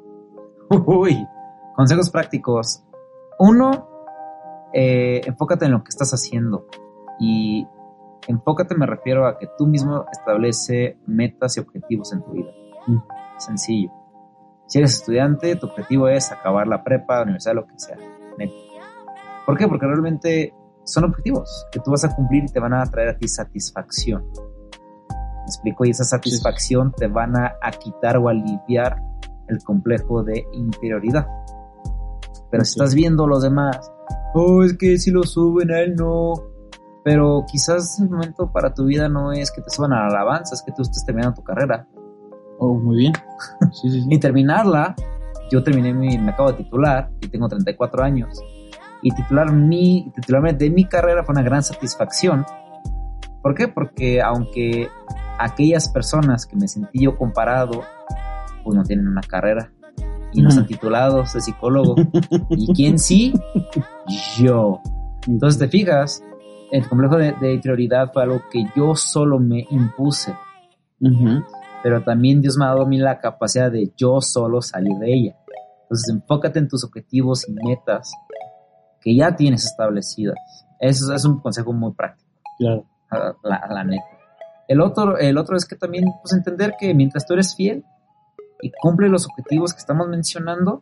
[0.86, 1.27] Uy,
[1.75, 2.84] consejos prácticos.
[3.39, 3.89] Uno,
[4.73, 6.65] eh, enfócate en lo que estás haciendo.
[7.19, 7.67] Y
[8.27, 12.51] enfócate me refiero a que tú mismo establece metas y objetivos en tu vida.
[12.88, 12.97] Mm.
[13.38, 13.91] Sencillo.
[14.67, 17.97] Si eres estudiante, tu objetivo es acabar la prepa, universidad, lo que sea.
[19.45, 19.67] ¿Por qué?
[19.67, 20.53] Porque realmente
[20.84, 24.23] son objetivos que tú vas a cumplir y te van a traer a ti satisfacción.
[24.31, 25.86] ¿Me explico?
[25.86, 28.97] Y esa satisfacción te van a, quitar o aliviar
[29.47, 31.27] el complejo de inferioridad.
[32.49, 33.91] Pero si estás viendo los demás,
[34.34, 36.34] oh, es que si lo suben a él no.
[37.03, 40.53] Pero quizás el momento para tu vida no es que te suban a la alabanza,
[40.53, 41.87] es que tú estés terminando tu carrera.
[42.59, 43.13] Oh, muy bien.
[43.71, 44.07] Sí, sí, sí.
[44.11, 44.95] y terminarla,
[45.51, 48.39] yo terminé mi, me acabo de titular y tengo 34 años.
[49.01, 52.45] Y titular mi, titularme de mi carrera fue una gran satisfacción.
[53.41, 53.67] ¿Por qué?
[53.67, 54.87] Porque aunque
[55.39, 57.81] aquellas personas que me sentí yo comparado,
[58.63, 59.71] pues no tienen una carrera
[60.33, 61.95] y no están titulados de psicólogo.
[62.49, 63.33] ¿Y quién sí?
[64.37, 64.81] Yo.
[65.27, 66.23] Entonces te fijas,
[66.71, 70.34] el complejo de, de interioridad fue algo que yo solo me impuse
[71.84, 75.13] pero también Dios me ha dado a mí la capacidad de yo solo salir de
[75.13, 75.36] ella.
[75.84, 78.12] Entonces enfócate en tus objetivos y metas
[79.01, 80.38] que ya tienes establecidas.
[80.79, 82.29] Eso es un consejo muy práctico.
[82.57, 82.86] Claro.
[83.10, 84.05] A la, neta.
[84.67, 87.84] El otro, el otro es que también pues, entender que mientras tú eres fiel
[88.62, 90.79] y cumple los objetivos que estamos mencionando,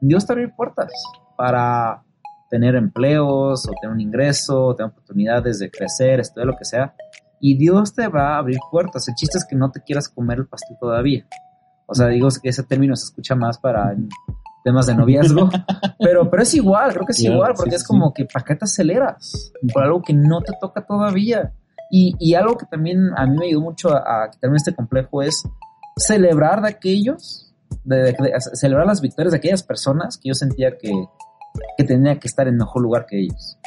[0.00, 0.92] Dios te abre puertas
[1.36, 2.04] para
[2.50, 6.94] tener empleos o tener un ingreso, o tener oportunidades de crecer, estudiar lo que sea
[7.46, 9.06] y Dios te va a abrir puertas.
[9.06, 11.26] El chiste es que no te quieras comer el pastel todavía.
[11.84, 13.94] O sea, digo que ese término se escucha más para
[14.64, 15.50] temas de noviazgo,
[15.98, 18.64] pero, pero es igual, creo que es igual, porque es como que ¿para qué te
[18.64, 19.52] aceleras?
[19.74, 21.52] Por algo que no te toca todavía.
[21.90, 25.46] Y, y algo que también a mí me ayudó mucho a, quitarme este complejo es
[25.98, 27.52] celebrar de aquellos,
[27.84, 28.16] de,
[28.54, 30.90] celebrar las victorias de aquellas personas que yo sentía que,
[31.76, 33.58] que tenía que estar en mejor lugar que ellos.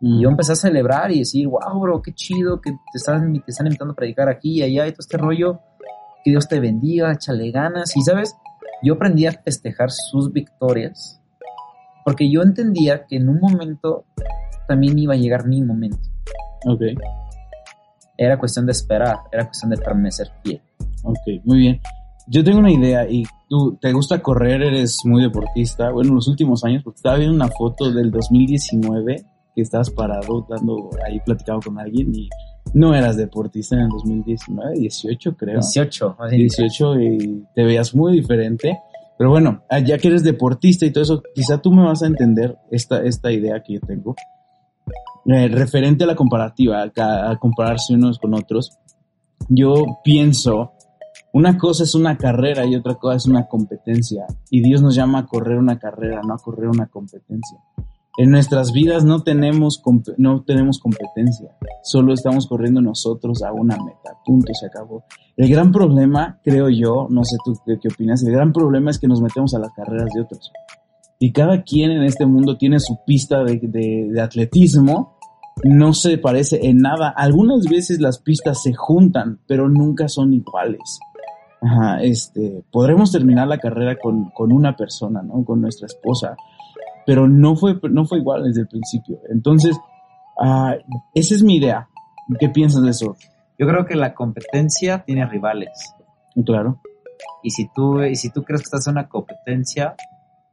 [0.00, 3.42] Y yo empecé a celebrar y decir, wow, bro, qué chido que te están, te
[3.46, 5.60] están invitando a predicar aquí y allá y todo este rollo.
[6.24, 7.96] Que Dios te bendiga, échale ganas.
[7.96, 8.34] Y sabes,
[8.82, 11.22] yo aprendí a festejar sus victorias
[12.04, 14.04] porque yo entendía que en un momento
[14.66, 15.98] también iba a llegar mi momento.
[16.66, 16.82] Ok.
[18.16, 20.62] Era cuestión de esperar, era cuestión de permanecer pie.
[21.04, 21.80] Ok, muy bien.
[22.28, 25.90] Yo tengo una idea y tú te gusta correr, eres muy deportista.
[25.90, 30.46] Bueno, en los últimos años, porque estaba viendo una foto del 2019 que estabas parado
[30.48, 32.28] dando ahí platicado con alguien y
[32.74, 35.60] no eras deportista en el 2019, 18 creo.
[35.60, 36.16] 18.
[36.30, 38.78] 18 y te veías muy diferente.
[39.18, 42.06] Pero bueno, ah, ya que eres deportista y todo eso, quizá tú me vas a
[42.06, 44.16] entender esta, esta idea que yo tengo.
[45.26, 48.78] Eh, referente a la comparativa, a, a compararse unos con otros,
[49.48, 50.72] yo pienso,
[51.32, 54.26] una cosa es una carrera y otra cosa es una competencia.
[54.50, 57.58] Y Dios nos llama a correr una carrera, no a correr una competencia.
[58.18, 59.82] En nuestras vidas no tenemos,
[60.18, 65.04] no tenemos competencia, solo estamos corriendo nosotros a una meta, punto, se acabó.
[65.34, 69.08] El gran problema, creo yo, no sé tú qué, opinas, el gran problema es que
[69.08, 70.52] nos metemos a las carreras de otros.
[71.18, 73.58] Y cada quien en este mundo tiene su pista de,
[74.12, 75.16] de atletismo,
[75.64, 77.08] no se parece en nada.
[77.08, 81.00] Algunas veces las pistas se juntan, pero nunca son iguales.
[81.62, 85.44] Ajá, este, podremos terminar la carrera con, con una persona, ¿no?
[85.44, 86.36] Con nuestra esposa,
[87.06, 89.20] pero no fue, no fue igual desde el principio.
[89.30, 89.76] Entonces,
[90.38, 90.72] uh,
[91.14, 91.88] esa es mi idea.
[92.40, 93.16] ¿Qué piensas de eso?
[93.58, 95.94] Yo creo que la competencia tiene rivales.
[96.44, 96.80] Claro.
[97.42, 99.94] Y si tú, y si tú crees que estás en una competencia,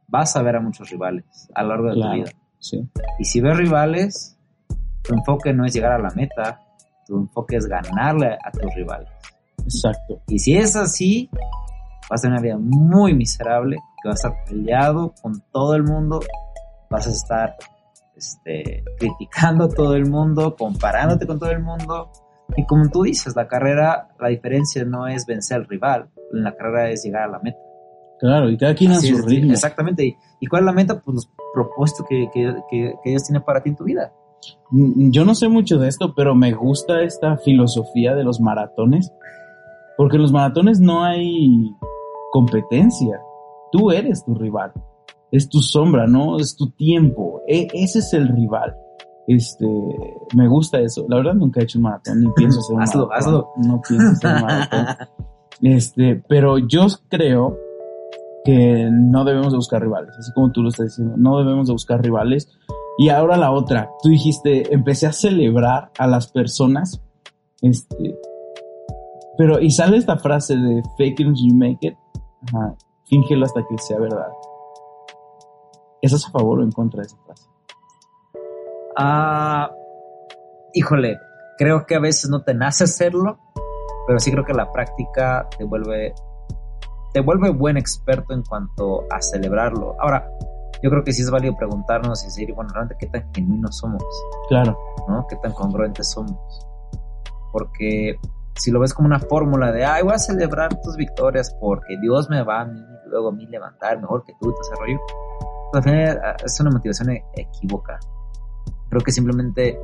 [0.06, 2.30] vas a ver a muchos rivales a lo largo de tu vida.
[2.58, 2.88] Sí.
[3.18, 4.38] Y si ves rivales,
[5.02, 6.60] tu enfoque no es llegar a la meta,
[7.06, 9.08] tu enfoque es ganarle a tus rivales.
[9.64, 10.22] Exacto.
[10.28, 11.30] Y si es así,
[12.08, 15.84] vas a tener una vida muy miserable, que vas a estar peleado con todo el
[15.84, 16.20] mundo,
[16.90, 17.56] vas a estar
[18.16, 22.10] este, criticando a todo el mundo, comparándote con todo el mundo.
[22.56, 26.90] Y como tú dices, la carrera, la diferencia no es vencer al rival, la carrera
[26.90, 27.58] es llegar a la meta.
[28.18, 29.52] Claro, y cada quien a su ritmo.
[29.52, 30.16] Exactamente.
[30.40, 31.00] ¿Y cuál es la meta?
[31.00, 34.12] Pues los propuestos que, que, que, que Dios tiene para ti en tu vida.
[34.70, 39.12] Mm, yo no sé mucho de esto, pero me gusta esta filosofía de los maratones,
[40.00, 41.76] porque en los maratones no hay
[42.32, 43.20] competencia.
[43.70, 44.72] Tú eres tu rival.
[45.30, 46.38] Es tu sombra, ¿no?
[46.38, 47.42] Es tu tiempo.
[47.46, 48.74] E, ese es el rival.
[49.26, 49.66] Este,
[50.34, 51.04] me gusta eso.
[51.06, 53.34] La verdad nunca he hecho un maratón, ni pienso hacer un hazlo, maratón.
[53.34, 53.48] Hazlo.
[53.58, 54.86] No pienso hacer un maratón.
[55.60, 57.58] Este, pero yo creo
[58.46, 61.74] que no debemos de buscar rivales, así como tú lo estás diciendo, no debemos de
[61.74, 62.48] buscar rivales.
[62.96, 67.02] Y ahora la otra, tú dijiste, empecé a celebrar a las personas,
[67.60, 68.18] este,
[69.36, 71.96] pero y sale esta frase de fake it until you make it,
[72.48, 72.74] Ajá,
[73.04, 74.28] fíngelo hasta que sea verdad.
[76.02, 77.48] ¿Estás a favor o en contra de esa frase?
[78.96, 79.70] Ah,
[80.72, 81.18] híjole,
[81.58, 83.38] creo que a veces no te nace hacerlo,
[84.06, 86.14] pero sí creo que la práctica te vuelve
[87.12, 89.96] te vuelve buen experto en cuanto a celebrarlo.
[90.00, 90.30] Ahora,
[90.82, 94.02] yo creo que sí es válido preguntarnos y decir, bueno, realmente qué tan genuinos somos.
[94.48, 94.78] Claro.
[95.08, 95.26] ¿No?
[95.28, 96.66] Qué tan congruentes somos.
[97.52, 98.18] Porque
[98.56, 102.28] si lo ves como una fórmula de, ay, voy a celebrar tus victorias porque Dios
[102.28, 104.98] me va a mí, luego a mí levantar mejor que tú, te rollo.
[105.70, 107.98] Pues al final ah, es una motivación e-, equívoca.
[108.88, 109.78] Creo que simplemente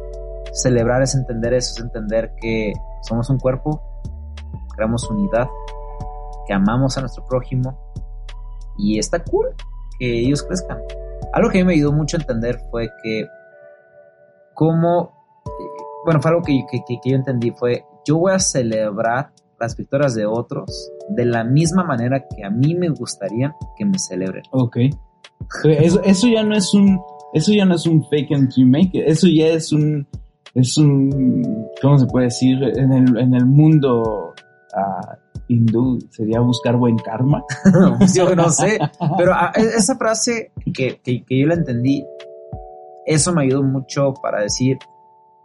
[0.52, 3.80] celebrar es entender eso, es entender que somos un cuerpo,
[4.74, 5.48] creamos unidad,
[6.46, 7.78] que amamos a nuestro prójimo
[8.78, 9.54] y está cool
[9.98, 10.78] que ellos crezcan.
[11.32, 13.26] Algo que a mí me ayudó mucho a entender fue que
[14.54, 15.12] cómo,
[15.46, 20.14] eh, bueno, fue algo que, que, yo entendí, fue yo voy a celebrar las victorias
[20.14, 24.42] de otros de la misma manera que a mí me gustaría que me celebren.
[24.50, 24.76] Ok.
[25.64, 27.00] Eso, eso ya no es un,
[27.32, 30.06] eso ya no es un fake and you make it, eso ya es un,
[30.54, 32.62] es un, ¿cómo se puede decir?
[32.62, 34.34] En el, en el mundo
[34.74, 35.16] uh,
[35.48, 37.44] hindú sería buscar buen karma.
[38.14, 38.78] yo no sé,
[39.18, 42.04] pero ah, e, esa frase que, que, yo la entendí,
[43.04, 44.78] eso me ayudó mucho para decir,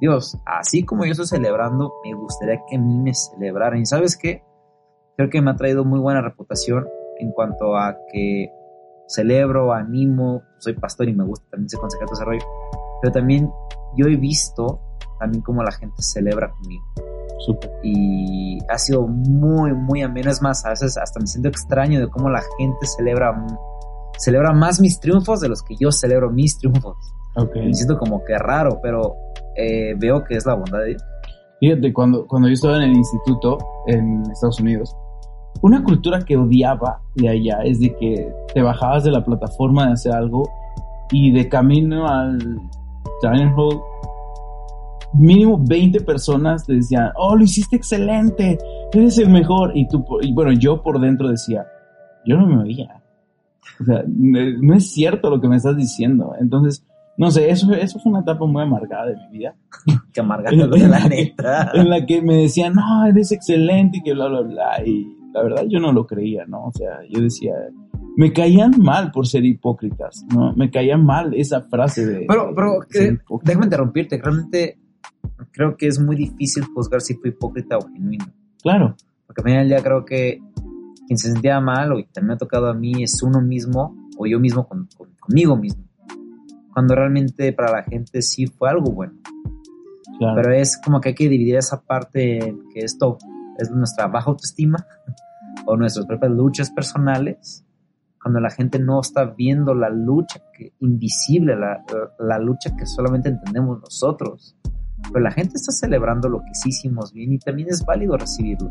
[0.02, 3.80] Dios, así como yo estoy celebrando, me gustaría que a mí me celebraran.
[3.80, 4.44] ¿Y sabes qué?
[5.16, 6.88] Creo que me ha traído muy buena reputación
[7.20, 8.52] en cuanto a que
[9.08, 12.46] celebro, animo, soy pastor y me gusta también ser consejero de desarrollo,
[13.00, 13.52] pero también
[13.96, 14.82] yo he visto
[15.20, 16.84] también cómo la gente celebra conmigo.
[17.84, 20.32] Y ha sido muy, muy ameno.
[20.32, 23.36] Es más, a veces hasta me siento extraño de cómo la gente celebra,
[24.18, 26.98] celebra más mis triunfos de los que yo celebro mis triunfos.
[27.54, 29.16] Me siento como que raro, pero
[29.56, 31.04] eh, veo que es la bondad de Dios.
[31.60, 34.96] Fíjate, cuando, cuando yo estaba en el instituto en Estados Unidos,
[35.62, 39.94] una cultura que odiaba de allá es de que te bajabas de la plataforma de
[39.94, 40.50] hacer algo
[41.12, 42.40] y de camino al
[43.22, 43.82] dining hall
[45.14, 48.58] mínimo 20 personas te decían, oh, lo hiciste excelente,
[48.94, 49.72] eres el mejor.
[49.76, 51.66] Y tú, y bueno, yo por dentro decía,
[52.26, 53.02] yo no me oía.
[53.80, 56.34] O sea, no es cierto lo que me estás diciendo.
[56.40, 56.86] Entonces,
[57.22, 59.54] no sé, eso, eso fue una etapa muy amargada de mi vida.
[60.12, 61.70] que amargada de la neta.
[61.76, 64.84] En la que me decían, no, eres excelente y que bla, bla, bla.
[64.84, 66.66] Y la verdad yo no lo creía, ¿no?
[66.66, 67.54] O sea, yo decía,
[68.18, 70.54] me caían mal por ser hipócritas, ¿no?
[70.54, 72.26] Me caía mal esa frase de...
[72.28, 72.80] Pero, pero,
[73.44, 74.80] déjame interrumpirte, realmente
[75.52, 78.34] creo que es muy difícil juzgar si fue hipócrita o genuino.
[78.64, 78.96] Claro.
[79.28, 80.40] Porque al final del día creo que
[81.06, 84.26] quien se sentía mal, o también me ha tocado a mí, es uno mismo, o
[84.26, 84.68] yo mismo
[85.20, 85.84] conmigo mismo.
[86.74, 89.14] Cuando realmente para la gente sí fue algo bueno.
[90.18, 90.36] Claro.
[90.36, 93.18] Pero es como que hay que dividir esa parte en que esto
[93.58, 94.86] es nuestra baja autoestima
[95.66, 97.66] o nuestras propias luchas personales,
[98.22, 101.84] cuando la gente no está viendo la lucha que, invisible, la,
[102.20, 104.56] la lucha que solamente entendemos nosotros
[105.10, 108.70] pero la gente está celebrando lo que sí hicimos bien y también es válido recibirlo.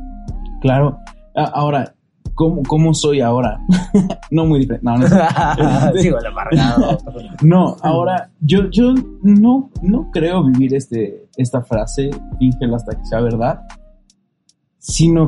[0.60, 0.98] Claro.
[1.34, 1.94] Ahora,
[2.34, 3.60] ¿cómo, cómo soy ahora?
[4.30, 4.84] no muy diferente.
[4.84, 5.08] No, no,
[5.96, 6.18] Sigo
[7.42, 13.20] no, ahora, yo, yo no, no creo vivir este, esta frase, fíngelo hasta que sea
[13.20, 13.60] verdad,
[14.78, 15.26] sino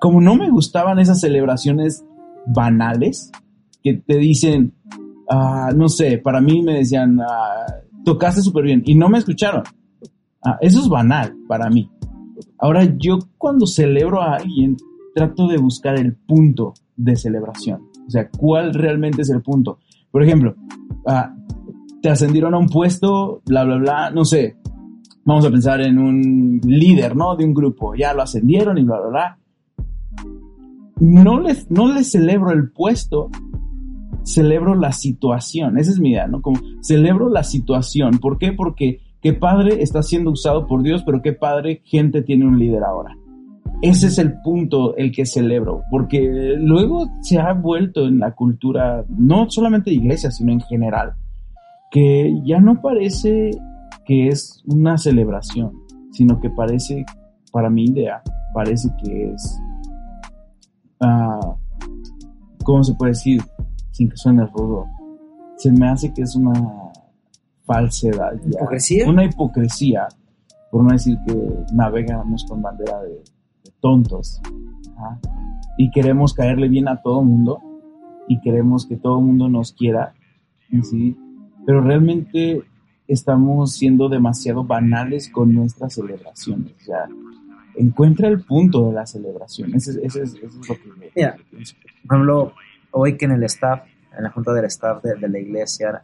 [0.00, 2.04] como no me gustaban esas celebraciones
[2.46, 3.30] banales
[3.82, 4.74] que te dicen,
[5.30, 7.66] ah, no sé, para mí me decían, ah,
[8.04, 9.62] tocaste súper bien y no me escucharon.
[10.44, 11.88] Ah, eso es banal para mí.
[12.58, 14.76] Ahora yo cuando celebro a alguien
[15.14, 17.82] trato de buscar el punto de celebración.
[18.06, 19.78] O sea, ¿cuál realmente es el punto?
[20.10, 20.54] Por ejemplo,
[21.06, 21.34] ah,
[22.02, 24.56] te ascendieron a un puesto, bla, bla, bla, no sé.
[25.24, 27.36] Vamos a pensar en un líder, ¿no?
[27.36, 27.94] De un grupo.
[27.94, 29.38] Ya lo ascendieron y bla, bla, bla.
[30.98, 33.30] No les, no les celebro el puesto,
[34.24, 35.78] celebro la situación.
[35.78, 36.42] Esa es mi idea, ¿no?
[36.42, 38.18] Como celebro la situación.
[38.18, 38.52] ¿Por qué?
[38.52, 42.82] Porque qué padre está siendo usado por Dios, pero qué padre gente tiene un líder
[42.82, 43.16] ahora.
[43.82, 46.20] Ese es el punto el que celebro, porque
[46.56, 51.14] luego se ha vuelto en la cultura, no solamente de iglesia, sino en general,
[51.90, 53.50] que ya no parece
[54.06, 55.72] que es una celebración,
[56.12, 57.04] sino que parece,
[57.50, 58.22] para mi idea,
[58.54, 59.58] parece que es,
[61.00, 61.54] uh,
[62.64, 63.42] ¿cómo se puede decir?
[63.92, 64.86] sin que suene rudo,
[65.56, 66.52] se me hace que es una
[67.64, 68.32] falsedad.
[68.44, 69.08] ¿Hipocresía?
[69.08, 70.08] Una hipocresía,
[70.70, 71.34] por no decir que
[71.72, 73.22] navegamos con bandera de,
[73.82, 74.40] tontos.
[75.76, 77.60] Y queremos caerle bien a todo mundo
[78.28, 80.14] y queremos que todo mundo nos quiera.
[80.82, 81.16] ¿sí?
[81.66, 82.62] Pero realmente
[83.08, 86.72] estamos siendo demasiado banales con nuestras celebraciones.
[86.80, 87.08] O sea,
[87.76, 89.74] encuentra el punto de la celebración.
[89.74, 91.36] Ese, ese es, eso es lo que me, Mira.
[92.06, 92.52] Por ejemplo,
[92.92, 93.82] hoy que en el staff,
[94.16, 96.02] en la junta del staff de, de la iglesia,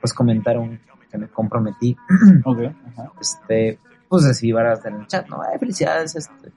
[0.00, 1.96] pues comentaron que me comprometí,
[2.44, 3.12] Ok, ajá.
[3.20, 5.42] este, pues recibí varas en el chat, ¿no?
[5.42, 6.52] Ay, felicidades, este,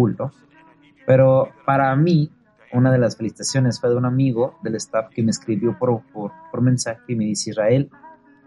[0.00, 0.32] cool, ¿no?
[1.06, 2.30] Pero para mí,
[2.72, 6.30] una de las felicitaciones fue de un amigo del staff que me escribió por, por,
[6.50, 7.90] por mensaje y me dice, Israel,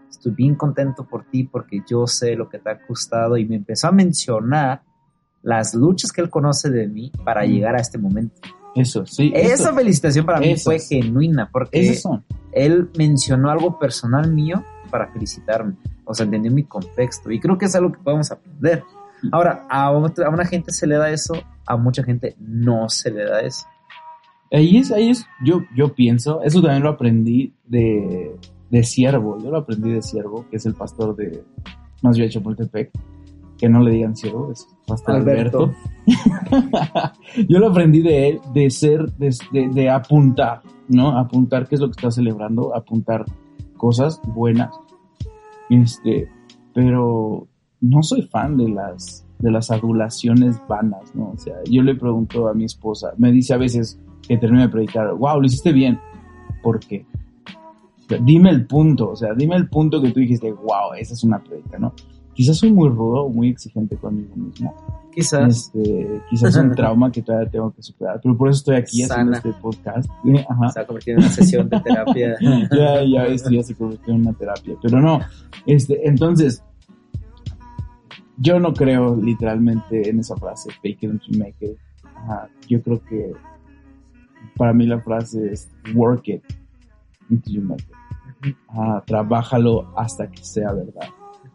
[0.08, 3.56] estoy bien contento por ti porque yo sé lo que te ha costado y me
[3.56, 4.82] empezó a mencionar
[5.42, 7.48] las luchas que él conoce de mí para Mm.
[7.50, 8.40] llegar a este momento.
[8.74, 9.30] Eso, sí.
[9.34, 11.94] Esa eso- felicitación para mí fue genuina porque
[12.52, 15.74] él mencionó algo personal mío para felicitarme.
[16.06, 17.30] O sea, entendió mi contexto.
[17.30, 18.82] Y creo que es algo que podemos aprender.
[19.32, 21.34] Ahora, a, otra- a una gente se le da eso,
[21.66, 23.66] a mucha gente no se le da eso.
[24.52, 28.36] Ahí es, ahí es, yo, yo pienso, eso también lo aprendí de,
[28.70, 31.42] de Siervo, yo lo aprendí de Siervo, que es el pastor de
[32.02, 32.90] más bien Chapultepec,
[33.58, 35.72] que no le digan Siervo, es Pastor Alberto.
[36.06, 37.12] Alberto.
[37.48, 41.18] yo lo aprendí de él, de ser, de, de- de apuntar, ¿no?
[41.18, 43.24] Apuntar qué es lo que está celebrando, apuntar
[43.76, 44.70] cosas buenas,
[45.70, 46.28] este,
[46.74, 47.48] pero
[47.84, 51.30] no soy fan de las, de las adulaciones vanas, ¿no?
[51.30, 54.68] O sea, yo le pregunto a mi esposa, me dice a veces que termina de
[54.70, 55.98] predicar, wow, lo hiciste bien,
[56.62, 57.06] ¿por qué?
[58.04, 61.14] O sea, dime el punto, o sea, dime el punto que tú dijiste, wow, esa
[61.14, 61.92] es una predica, ¿no?
[62.32, 64.74] Quizás soy muy rudo, muy exigente conmigo mismo.
[65.14, 65.70] Quizás.
[65.72, 69.02] Este, quizás es un trauma que todavía tengo que superar, pero por eso estoy aquí
[69.04, 69.36] haciendo Sana.
[69.36, 70.10] este podcast.
[70.48, 72.36] Ajá Se ha convertido en una sesión de terapia.
[72.72, 74.74] ya, ya, esto ya se convirtió en una terapia.
[74.82, 75.20] Pero no,
[75.64, 76.64] este, entonces,
[78.38, 81.78] yo no creo literalmente en esa frase, fake it until you make it.
[82.16, 83.32] Ajá, yo creo que
[84.56, 86.42] para mí la frase es work it
[87.30, 88.56] until you make it.
[88.68, 91.08] Ajá, trabájalo hasta que sea verdad.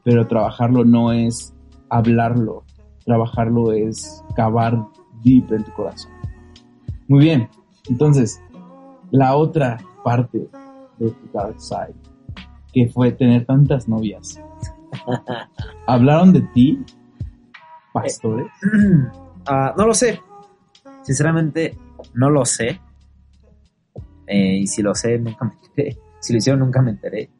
[0.03, 1.53] Pero trabajarlo no es
[1.89, 2.63] hablarlo,
[3.05, 4.85] trabajarlo es cavar
[5.23, 6.11] deep en tu corazón.
[7.07, 7.49] Muy bien,
[7.89, 8.41] entonces,
[9.11, 10.47] la otra parte
[10.99, 11.95] de tu dark side,
[12.71, 14.39] que fue tener tantas novias.
[15.87, 16.83] ¿Hablaron de ti,
[17.93, 18.47] pastores?
[19.51, 20.21] Ah, no lo sé.
[21.01, 21.75] Sinceramente,
[22.13, 22.79] no lo sé.
[24.27, 25.97] Eh, y si lo sé, nunca me enteré.
[26.19, 27.31] Si lo hicieron, nunca me enteré.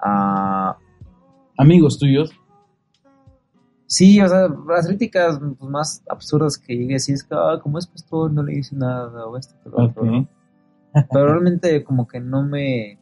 [0.00, 0.78] Ah,
[1.58, 2.30] Amigos tuyos,
[3.86, 7.58] sí, o sea, las críticas pues, más absurdas que llegué a decir es que, ah,
[7.62, 10.08] como es pastor, no le dice nada, o esto, que lo otro, Ok.
[10.08, 10.28] ¿no?
[11.10, 12.98] Pero realmente como que no me...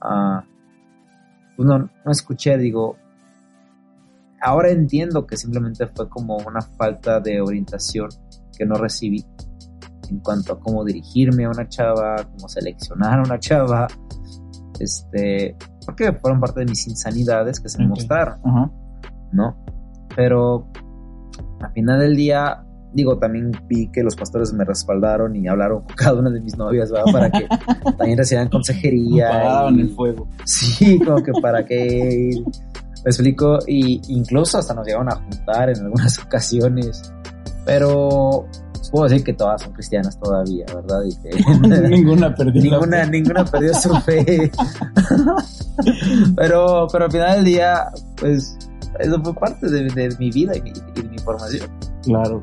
[0.00, 0.44] ah,
[1.60, 2.96] pues no, no escuché, digo...
[4.40, 8.08] Ahora entiendo que simplemente fue como una falta de orientación
[8.56, 9.22] que no recibí
[10.08, 13.86] en cuanto a cómo dirigirme a una chava, cómo seleccionar a una chava,
[14.78, 15.54] este,
[15.84, 17.90] porque fueron parte de mis insanidades que se me Ok.
[17.90, 18.40] mostraron,
[19.32, 19.62] ¿no?
[20.16, 20.66] Pero
[21.60, 25.94] al final del día, digo, también vi que los pastores me respaldaron y hablaron con
[25.96, 27.12] cada una de mis novias, ¿verdad?
[27.12, 27.46] Para que
[27.98, 29.68] también recibieran consejería.
[29.70, 30.28] y- el fuego.
[30.44, 32.30] Sí, como que para que
[33.04, 37.12] me explico y incluso hasta nos llegaron a juntar en algunas ocasiones,
[37.64, 38.46] pero
[38.90, 41.02] puedo decir que todas son cristianas todavía, ¿verdad?
[41.04, 42.60] Y que ninguna perdió.
[42.62, 43.10] la ninguna fe.
[43.10, 44.50] ninguna perdió su fe.
[46.36, 47.84] pero pero al final del día,
[48.18, 48.56] pues
[48.98, 51.68] eso fue parte de, de mi vida y, mi, y de mi formación.
[52.02, 52.42] Claro.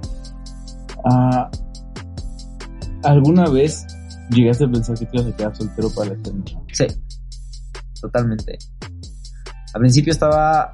[1.05, 1.49] Ah,
[3.03, 3.85] ¿Alguna vez
[4.29, 6.59] llegaste a pensar que te ibas a quedar soltero para la eternidad?
[6.73, 6.85] Sí,
[8.01, 8.57] totalmente.
[9.73, 10.71] Al principio estaba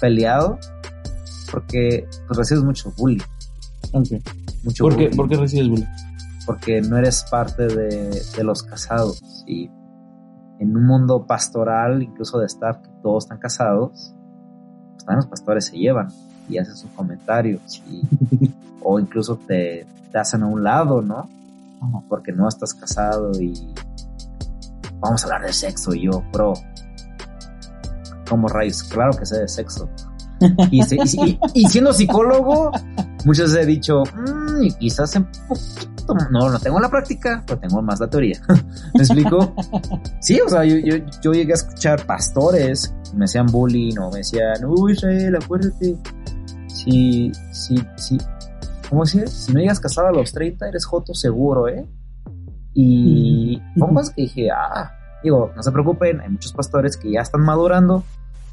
[0.00, 0.58] peleado
[1.50, 3.22] porque pues, recibes mucho bullying.
[4.62, 5.10] Mucho ¿Por qué.
[5.10, 5.86] ¿Por qué recibes bullying?
[6.46, 9.20] porque no eres parte de, de los casados.
[9.46, 9.68] Y
[10.60, 14.14] en un mundo pastoral, incluso de staff, que todos están casados,
[14.92, 16.08] pues también los pastores se llevan
[16.48, 18.02] y hacen sus comentarios y,
[18.82, 21.28] o incluso te, te hacen a un lado, ¿no?
[22.08, 23.52] Porque no estás casado y
[25.00, 26.54] vamos a hablar de sexo y yo, bro,
[28.28, 29.88] como rayos, claro que sé de sexo.
[30.70, 32.70] Y, se- y- y- y siendo psicólogo,
[33.24, 37.58] muchas veces he dicho, "Mm, y quizás en poquito, no, no tengo la práctica, pero
[37.58, 38.40] tengo más la teoría.
[38.94, 39.54] ¿Me explico?
[40.20, 44.18] Sí, o sea, yo, yo, yo llegué a escuchar pastores me hacían bullying o me
[44.18, 45.96] decían, uy, Israel, acuérdate,
[46.86, 48.18] si, si, si,
[48.88, 49.28] ¿cómo decir?
[49.28, 51.84] Si no llegas casado a los 30, eres joto seguro, ¿eh?
[52.74, 53.80] Y Mm.
[53.80, 58.04] compas que dije, ah, digo, no se preocupen, hay muchos pastores que ya están madurando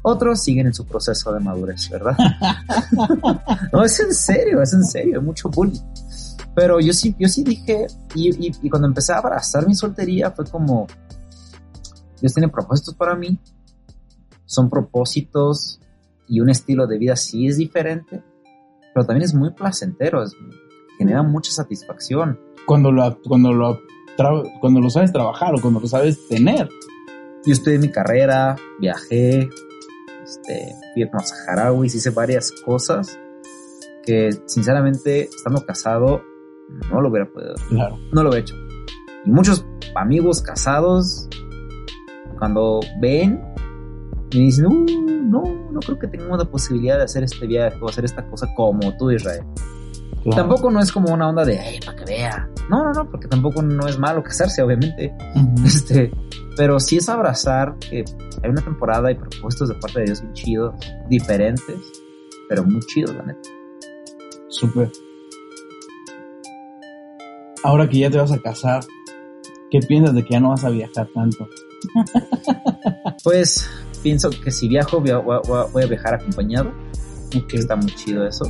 [0.06, 2.14] Otros siguen en su proceso de madurez, ¿verdad?
[3.72, 5.80] no, es en serio, es en serio, hay mucho bullying.
[6.54, 10.44] Pero yo sí, yo sí dije, y, y, cuando empecé a abrazar mi soltería fue
[10.44, 10.86] como,
[12.20, 13.38] Dios tiene propósitos para mí,
[14.44, 15.80] son propósitos
[16.26, 18.22] y un estilo de vida sí es diferente,
[18.92, 20.24] pero también es muy placentero,
[20.98, 22.38] genera mucha satisfacción.
[22.66, 23.80] Cuando lo, cuando lo,
[24.60, 26.68] cuando lo sabes trabajar o cuando lo sabes tener.
[27.46, 29.50] Yo estudié mi carrera, viajé,
[30.24, 33.18] este, fui a saharauis, hice varias cosas
[34.04, 36.22] que sinceramente estando casado
[36.90, 37.54] no lo hubiera podido.
[37.68, 37.98] Claro.
[38.12, 38.54] No lo he hecho.
[39.24, 41.28] Y muchos amigos casados,
[42.38, 43.42] cuando ven,
[44.34, 44.86] me dicen, uh,
[45.22, 48.48] no, no creo que tengamos la posibilidad de hacer este viaje o hacer esta cosa
[48.54, 49.44] como tú, Israel.
[50.30, 52.48] Tampoco no es como una onda de, hey, para que vea.
[52.70, 55.14] No, no, no, porque tampoco no es malo casarse, obviamente.
[55.64, 56.10] Este,
[56.56, 58.04] pero sí es abrazar que
[58.42, 60.74] hay una temporada y propuestos de parte de Dios muy chidos,
[61.08, 61.76] diferentes,
[62.48, 63.50] pero muy chidos, la neta.
[64.48, 64.90] Súper.
[67.62, 68.84] Ahora que ya te vas a casar,
[69.70, 71.48] ¿qué piensas de que ya no vas a viajar tanto?
[73.24, 73.68] pues
[74.04, 76.70] pienso que si viajo voy a, viajar acompañado.
[77.48, 78.44] Que está muy chido eso.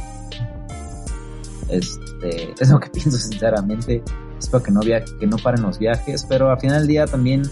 [1.70, 4.02] Este, es lo que pienso sinceramente.
[4.38, 7.42] Espero que no viaje, que no paren los viajes, pero al final del día también,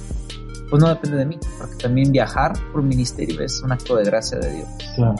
[0.68, 4.38] pues no depende de mí, porque también viajar por ministerio es un acto de gracia
[4.38, 4.68] de Dios.
[4.96, 5.14] Claro.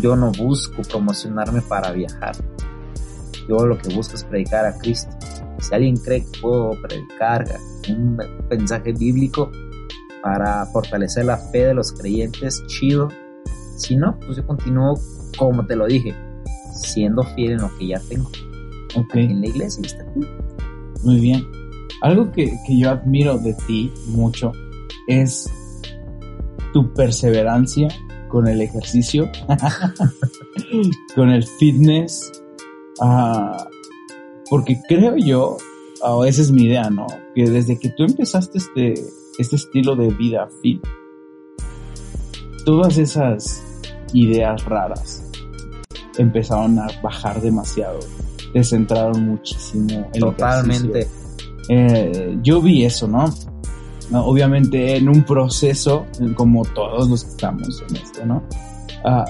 [0.00, 2.34] Yo no busco promocionarme para viajar.
[3.46, 5.10] Yo lo que busco es predicar a Cristo.
[5.58, 7.44] Si alguien cree que puedo predicar
[7.88, 9.50] un mensaje bíblico
[10.26, 13.08] para fortalecer la fe de los creyentes, chido.
[13.76, 14.98] Si no, pues yo continúo
[15.38, 16.16] como te lo dije,
[16.72, 18.28] siendo fiel en lo que ya tengo.
[19.14, 20.04] En la iglesia está
[21.04, 21.46] Muy bien.
[22.02, 24.50] Algo que, que yo admiro de ti mucho
[25.06, 25.48] es
[26.72, 27.86] tu perseverancia
[28.26, 29.30] con el ejercicio,
[31.14, 32.32] con el fitness,
[33.00, 33.62] uh,
[34.50, 35.56] porque creo yo,
[36.02, 37.06] o esa es mi idea, ¿no?
[37.32, 38.94] Que desde que tú empezaste este,
[39.38, 40.82] este estilo de vida fit,
[42.64, 43.62] todas esas
[44.12, 45.22] ideas raras
[46.18, 48.00] empezaron a bajar demasiado,
[48.52, 51.08] te centraron muchísimo en Totalmente.
[51.68, 53.32] Eh, yo vi eso, ¿no?
[54.12, 58.42] Obviamente en un proceso, como todos los que estamos en esto, ¿no?
[59.04, 59.24] Ah,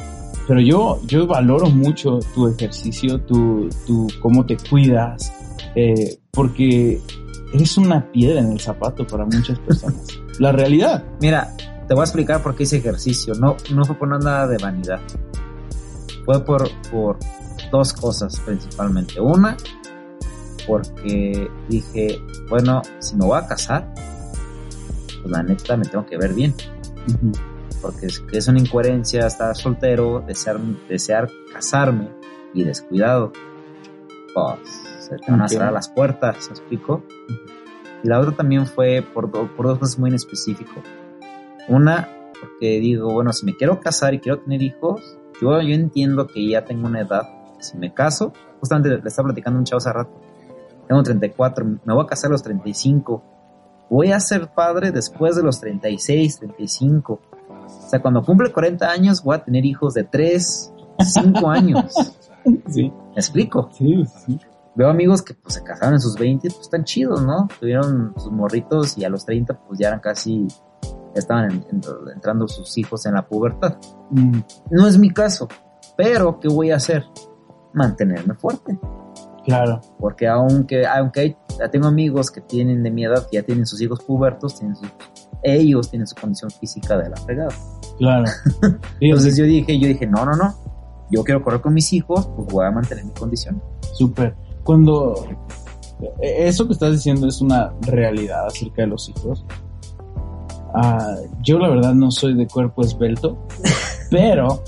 [0.46, 5.32] pero yo, yo valoro mucho tu ejercicio, tu, tu cómo te cuidas,
[5.74, 7.00] eh, porque
[7.56, 10.06] eres una piedra en el zapato para muchas personas.
[10.38, 11.04] La realidad.
[11.20, 11.54] Mira,
[11.88, 13.34] te voy a explicar por qué hice ejercicio.
[13.34, 15.00] No, no fue por nada de vanidad.
[16.24, 17.18] Fue por, por
[17.70, 19.20] dos cosas principalmente.
[19.20, 19.56] Una,
[20.66, 23.92] porque dije, bueno, si me voy a casar,
[25.22, 26.54] pues la neta me tengo que ver bien
[27.80, 32.10] porque es, es una incoherencia estar soltero, desear, desear casarme
[32.54, 33.32] y descuidado.
[34.34, 37.04] Pues se te van a cerrar las puertas, ¿se explico?
[38.02, 40.82] Y la otra también fue por, por dos cosas muy en específico.
[41.68, 42.08] Una,
[42.40, 46.46] porque digo, bueno, si me quiero casar y quiero tener hijos, yo, yo entiendo que
[46.48, 47.28] ya tengo una edad.
[47.60, 50.12] Si me caso, justamente le estaba platicando un chavo hace rato,
[50.86, 53.22] tengo 34, me voy a casar a los 35.
[53.88, 57.20] Voy a ser padre después de los 36, 35.
[57.66, 61.94] O sea, cuando cumple 40 años voy a tener hijos de 3, 5 años.
[62.68, 62.92] Sí.
[63.08, 63.70] ¿Me explico?
[63.72, 64.38] Sí, sí.
[64.76, 67.48] Veo amigos que pues, se casaron en sus 20, pues están chidos, ¿no?
[67.58, 71.64] Tuvieron sus morritos y a los 30 pues ya eran casi, ya estaban
[72.14, 73.76] entrando sus hijos en la pubertad.
[74.10, 74.40] Mm.
[74.70, 75.48] No es mi caso,
[75.96, 77.04] pero ¿qué voy a hacer?
[77.72, 78.78] Mantenerme fuerte.
[79.44, 79.80] Claro.
[79.98, 81.36] Porque aunque, aunque
[81.70, 84.88] tengo amigos que tienen de mi edad, que ya tienen sus hijos pubertos, tienen sus
[85.42, 87.54] ellos tienen su condición física de la fregada.
[87.98, 88.24] Claro.
[89.00, 90.54] Entonces yo dije, yo dije, no, no, no,
[91.10, 93.62] yo quiero correr con mis hijos, pues voy a mantener mi condición.
[93.94, 94.34] Súper.
[94.66, 95.14] Cuando
[96.20, 99.46] e, eso que estás diciendo es una realidad acerca de los hijos.
[100.74, 103.38] Ah, yo la verdad no soy de cuerpo esbelto,
[104.10, 104.62] pero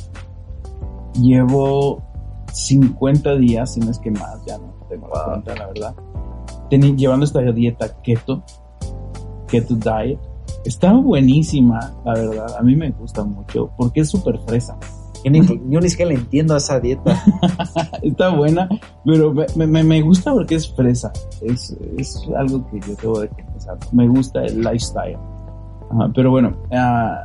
[1.20, 2.02] llevo
[2.52, 5.94] 50 días, si no es que más, ya no tengo la cuenta, la verdad,
[6.70, 8.42] llevando esta dieta keto,
[9.48, 10.18] keto diet,
[10.64, 12.56] Está buenísima, la verdad.
[12.58, 14.76] A mí me gusta mucho porque es súper fresa.
[15.24, 15.30] Yo
[15.80, 17.22] ni, siquiera le entiendo a esa dieta.
[18.02, 18.68] Está buena,
[19.04, 21.12] pero me, gusta porque es fresa.
[21.42, 21.76] Es,
[22.36, 23.78] algo que yo tengo de confesar.
[23.92, 25.18] Me gusta el lifestyle.
[26.14, 27.24] pero bueno, ah,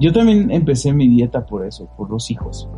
[0.00, 2.68] yo también empecé mi dieta por eso, por los hijos.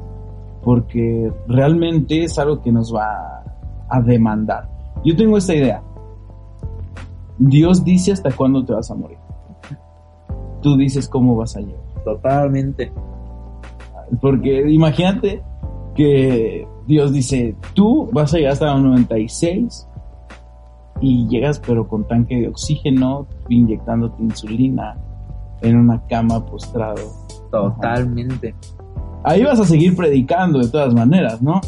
[0.63, 3.45] Porque realmente es algo que nos va
[3.89, 4.69] a demandar.
[5.05, 5.83] Yo tengo esta idea.
[7.39, 9.19] Dios dice hasta cuándo te vas a morir
[10.67, 11.81] tú dices cómo vas a llegar.
[12.05, 12.93] Totalmente.
[14.21, 15.43] Porque imagínate
[15.95, 19.89] que Dios dice, tú vas a llegar hasta los 96
[21.01, 24.97] y llegas pero con tanque de oxígeno, inyectándote insulina
[25.63, 27.03] en una cama postrado.
[27.51, 28.55] Totalmente.
[29.25, 31.61] Ahí vas a seguir predicando de todas maneras, ¿no?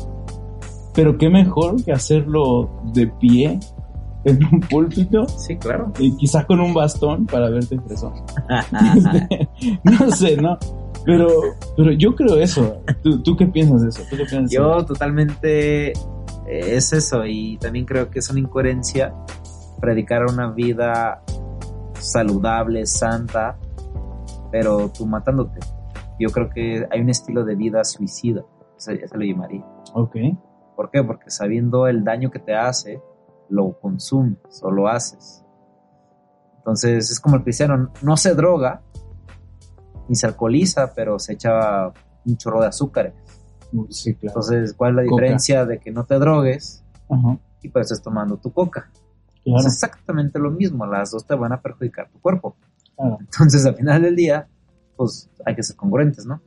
[0.94, 3.58] Pero qué mejor que hacerlo de pie
[4.24, 5.26] en un púlpito.
[5.28, 5.92] Sí, claro.
[5.98, 8.12] Y quizás con un bastón para verte fresón.
[9.82, 10.58] no sé, ¿no?
[11.08, 11.26] Pero,
[11.76, 12.82] pero yo creo eso.
[13.02, 14.46] ¿Tú, qué piensas de eso?
[14.50, 15.94] yo totalmente eh,
[16.46, 19.14] es eso y también creo que es una incoherencia
[19.80, 21.22] predicar una vida
[21.94, 23.56] saludable, santa,
[24.52, 25.60] pero tú matándote.
[26.20, 28.44] Yo creo que hay un estilo de vida suicida,
[28.76, 29.64] se, se lo llamaría.
[29.94, 30.16] Ok.
[30.76, 31.02] ¿Por qué?
[31.02, 33.00] Porque sabiendo el daño que te hace,
[33.48, 35.42] lo consumes o lo haces.
[36.58, 38.82] Entonces es como el cristiano, no se droga
[40.08, 41.92] ni se alcoholiza, pero se echa
[42.24, 43.14] un chorro de azúcares.
[43.90, 44.40] Sí, claro.
[44.40, 46.84] Entonces, ¿cuál es la diferencia de que no te drogues
[47.62, 48.90] y pues estés tomando tu coca?
[49.44, 52.56] Es exactamente lo mismo, las dos te van a perjudicar tu cuerpo.
[53.20, 54.48] Entonces, al final del día,
[54.96, 56.42] pues hay que ser congruentes, ¿no?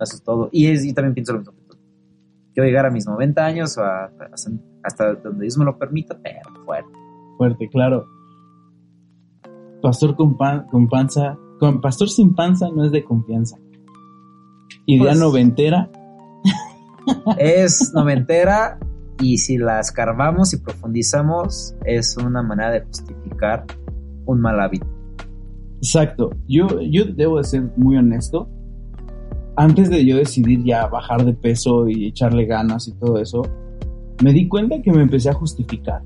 [0.00, 0.48] Eso es todo.
[0.52, 1.54] Y, es, y también pienso lo mismo
[2.52, 6.90] Quiero llegar a mis 90 años o hasta donde Dios me lo permita, pero fuerte.
[7.36, 8.06] Fuerte, claro.
[9.82, 13.58] Pastor con, con panza, con pastor sin panza no es de confianza.
[14.86, 15.90] Idea pues, noventera.
[17.38, 18.78] Es noventera
[19.20, 23.64] y si la escarbamos y profundizamos es una manera de justificar
[24.26, 24.86] un mal hábito.
[25.76, 26.30] Exacto.
[26.48, 28.48] Yo, yo debo de ser muy honesto
[29.56, 33.42] antes de yo decidir ya bajar de peso y echarle ganas y todo eso,
[34.22, 36.02] me di cuenta que me empecé a justificar.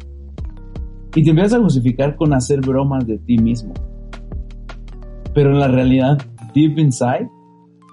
[1.15, 3.73] Y te empiezas a justificar con hacer bromas de ti mismo.
[5.35, 6.19] Pero en la realidad,
[6.55, 7.29] deep inside,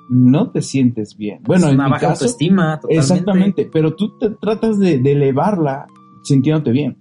[0.10, 1.42] no te sientes bien.
[1.44, 2.98] Bueno, en mi caso, autoestima, totalmente.
[2.98, 5.88] Exactamente, pero tú te tratas de, de elevarla
[6.24, 6.98] sintiéndote bien.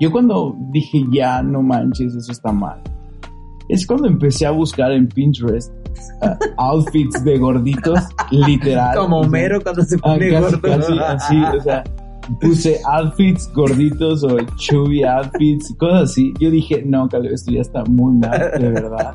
[0.00, 2.80] Yo cuando dije ya, no manches, eso está mal,
[3.68, 5.72] es cuando empecé a buscar en Pinterest
[6.56, 8.96] outfits de gorditos, literal.
[8.96, 11.04] Como Homero cuando se pone ah, gordo.
[11.06, 11.84] así, o sea,
[12.40, 16.32] puse outfits gorditos o chubby outfits, cosas así.
[16.38, 19.14] Yo dije, no, Caleb, esto ya está muy mal, de verdad.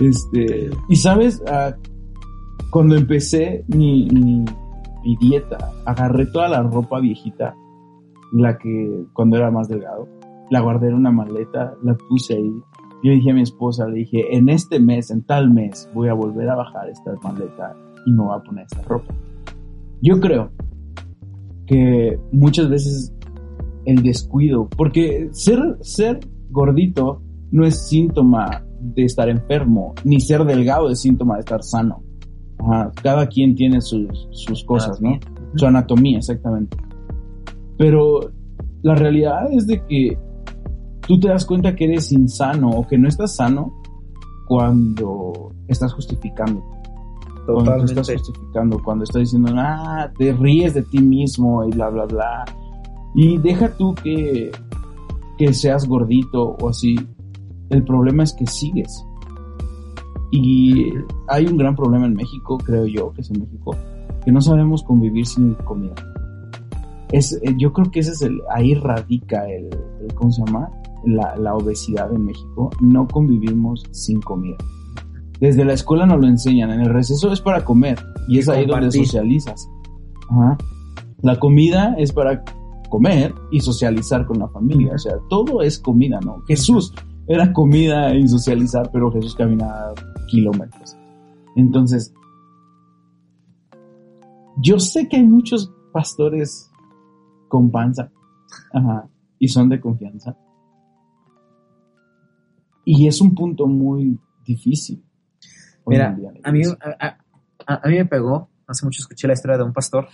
[0.00, 1.74] Este, y sabes, ah,
[2.70, 4.44] cuando empecé mi, mi,
[5.20, 7.54] dieta, agarré toda la ropa viejita,
[8.32, 10.08] la que cuando era más delgado,
[10.50, 12.52] la guardé en una maleta, la puse ahí
[13.02, 16.14] yo dije a mi esposa, le dije, en este mes, en tal mes, voy a
[16.14, 17.74] volver a bajar esta maleta
[18.06, 19.12] y me voy a poner esta ropa.
[20.00, 20.50] Yo creo
[21.66, 23.12] que muchas veces
[23.84, 30.90] el descuido, porque ser, ser gordito no es síntoma de estar enfermo, ni ser delgado
[30.90, 32.02] es síntoma de estar sano.
[33.02, 35.18] cada quien tiene sus, sus cosas, ¿no?
[35.56, 36.76] Su anatomía, exactamente.
[37.76, 38.20] Pero
[38.82, 40.18] la realidad es de que
[41.06, 43.72] tú te das cuenta que eres insano o que no estás sano
[44.46, 45.94] cuando estás
[47.46, 47.64] justificando.
[47.64, 52.06] Cuando estás justificando, cuando estás diciendo, ah, te ríes de ti mismo y bla, bla,
[52.06, 52.44] bla.
[53.14, 54.50] Y deja tú que,
[55.38, 56.96] que seas gordito o así.
[57.70, 59.04] El problema es que sigues.
[60.30, 60.92] Y
[61.28, 63.76] hay un gran problema en México, creo yo, que es en México,
[64.24, 65.94] que no sabemos convivir sin comida.
[67.10, 69.66] Es, eh, yo creo que ese es el, ahí radica el,
[70.00, 70.70] el ¿cómo se llama?
[71.04, 74.56] la, obesidad en México, no convivimos sin comida.
[75.42, 78.64] Desde la escuela nos lo enseñan, en el receso es para comer y es ahí
[78.64, 79.68] donde socializas.
[81.20, 82.44] La comida es para
[82.88, 86.42] comer y socializar con la familia, o sea, todo es comida, ¿no?
[86.46, 86.94] Jesús
[87.26, 89.92] era comida y socializar, pero Jesús caminaba
[90.28, 90.96] kilómetros.
[91.56, 92.14] Entonces,
[94.58, 96.70] yo sé que hay muchos pastores
[97.48, 98.12] con panza,
[99.40, 100.36] y son de confianza,
[102.84, 105.02] y es un punto muy difícil.
[105.86, 106.62] Mira, a mí,
[107.66, 110.08] a, mí me pegó, hace mucho escuché la historia de un pastor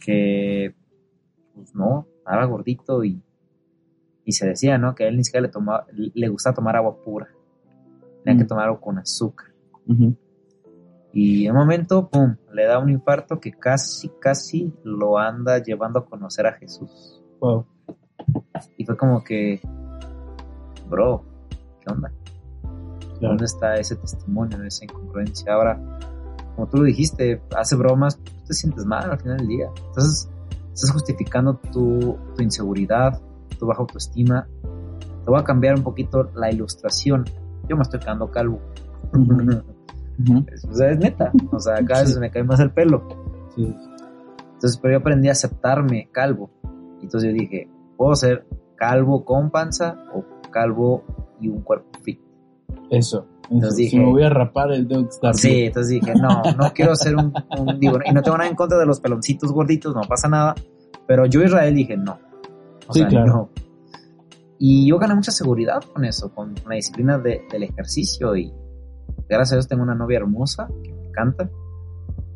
[0.00, 0.74] que,
[1.54, 3.22] pues no, estaba gordito y,
[4.24, 4.94] y se decía, ¿no?
[4.94, 7.28] Que a él ni siquiera le, tomaba, le gustaba tomar agua pura.
[8.24, 8.48] Tenía que mm.
[8.48, 9.48] tomar agua con azúcar.
[11.12, 15.98] Y en un momento, pum, le da un infarto que casi, casi lo anda llevando
[15.98, 17.22] a conocer a Jesús.
[17.40, 17.66] Wow.
[18.76, 19.60] Y fue como que,
[20.88, 21.24] bro,
[21.80, 22.12] ¿qué onda?
[23.28, 25.52] ¿Dónde está ese testimonio, esa incongruencia?
[25.54, 25.80] Ahora,
[26.56, 29.70] como tú lo dijiste, hace bromas, tú te sientes mal al final del día.
[29.88, 30.28] Entonces,
[30.72, 33.20] estás justificando tu, tu inseguridad,
[33.58, 34.46] tu baja autoestima.
[35.24, 37.24] Te voy a cambiar un poquito la ilustración.
[37.68, 38.60] Yo me estoy quedando calvo.
[40.70, 41.32] O sea, es neta.
[41.50, 42.20] O sea, cada vez Sí.
[42.20, 43.02] me cae más el pelo.
[43.56, 43.74] Sí.
[44.54, 46.50] Entonces, pero yo aprendí a aceptarme calvo.
[47.00, 48.46] Entonces yo dije, puedo ser
[48.76, 51.02] calvo con panza o calvo
[51.40, 51.88] y un cuerpo.
[52.92, 53.26] Eso.
[53.50, 57.16] Entonces Si dije- me voy a rapar, estar Sí, entonces dije, no, no quiero ser
[57.16, 60.54] un, un- y no tengo nada en contra de los peloncitos gorditos, no pasa nada,
[61.06, 62.18] pero yo Israel dije, no.
[62.88, 63.26] O Sí, sea, claro.
[63.26, 63.48] no.
[64.58, 68.52] Y yo gané mucha seguridad con eso, con la disciplina de- del ejercicio y
[69.28, 71.50] gracias a Dios tengo una novia hermosa que me encanta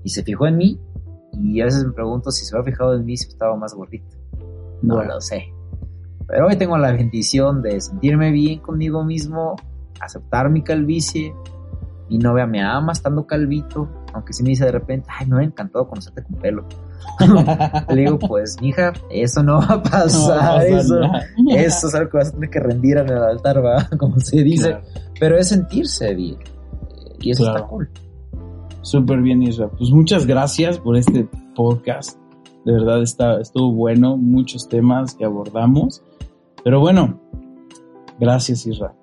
[0.02, 0.80] y se fijó en mí
[1.32, 4.16] y a veces me pregunto si se hubiera fijado en mí si estaba más gordito.
[4.82, 5.14] No Bueno.
[5.14, 5.44] lo sé.
[6.26, 9.54] Pero hoy tengo la bendición de sentirme bien conmigo mismo,
[10.01, 11.34] aceptar mi calvicie.
[12.09, 15.51] Mi novia me ama estando calvito, aunque sí me dice de repente, ay, me hubiera
[15.51, 16.64] encantado conocerte con pelo.
[17.88, 21.94] Le digo, pues, mija, eso no va a No pasar, va a pasar eso, es
[21.97, 24.68] algo que vas a tener que rendir en el altar, va, como se dice.
[24.70, 24.84] Claro.
[25.18, 26.36] Pero es sentirse bien.
[26.36, 27.57] Eh, Y eso Claro.
[27.59, 27.90] está cool.
[28.82, 29.68] Súper bien, Isra.
[29.68, 32.18] Pues muchas gracias por este podcast.
[32.64, 36.05] De verdad está, estuvo bueno, muchos temas que abordamos.
[36.62, 37.20] Pero bueno,
[38.20, 38.94] gracias, Isra.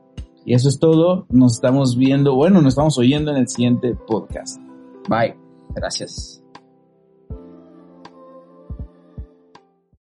[0.45, 1.25] Y eso es todo.
[1.29, 4.59] Nos estamos viendo, bueno, nos estamos oyendo en el siguiente podcast.
[5.09, 5.35] Bye.
[5.75, 6.42] Gracias.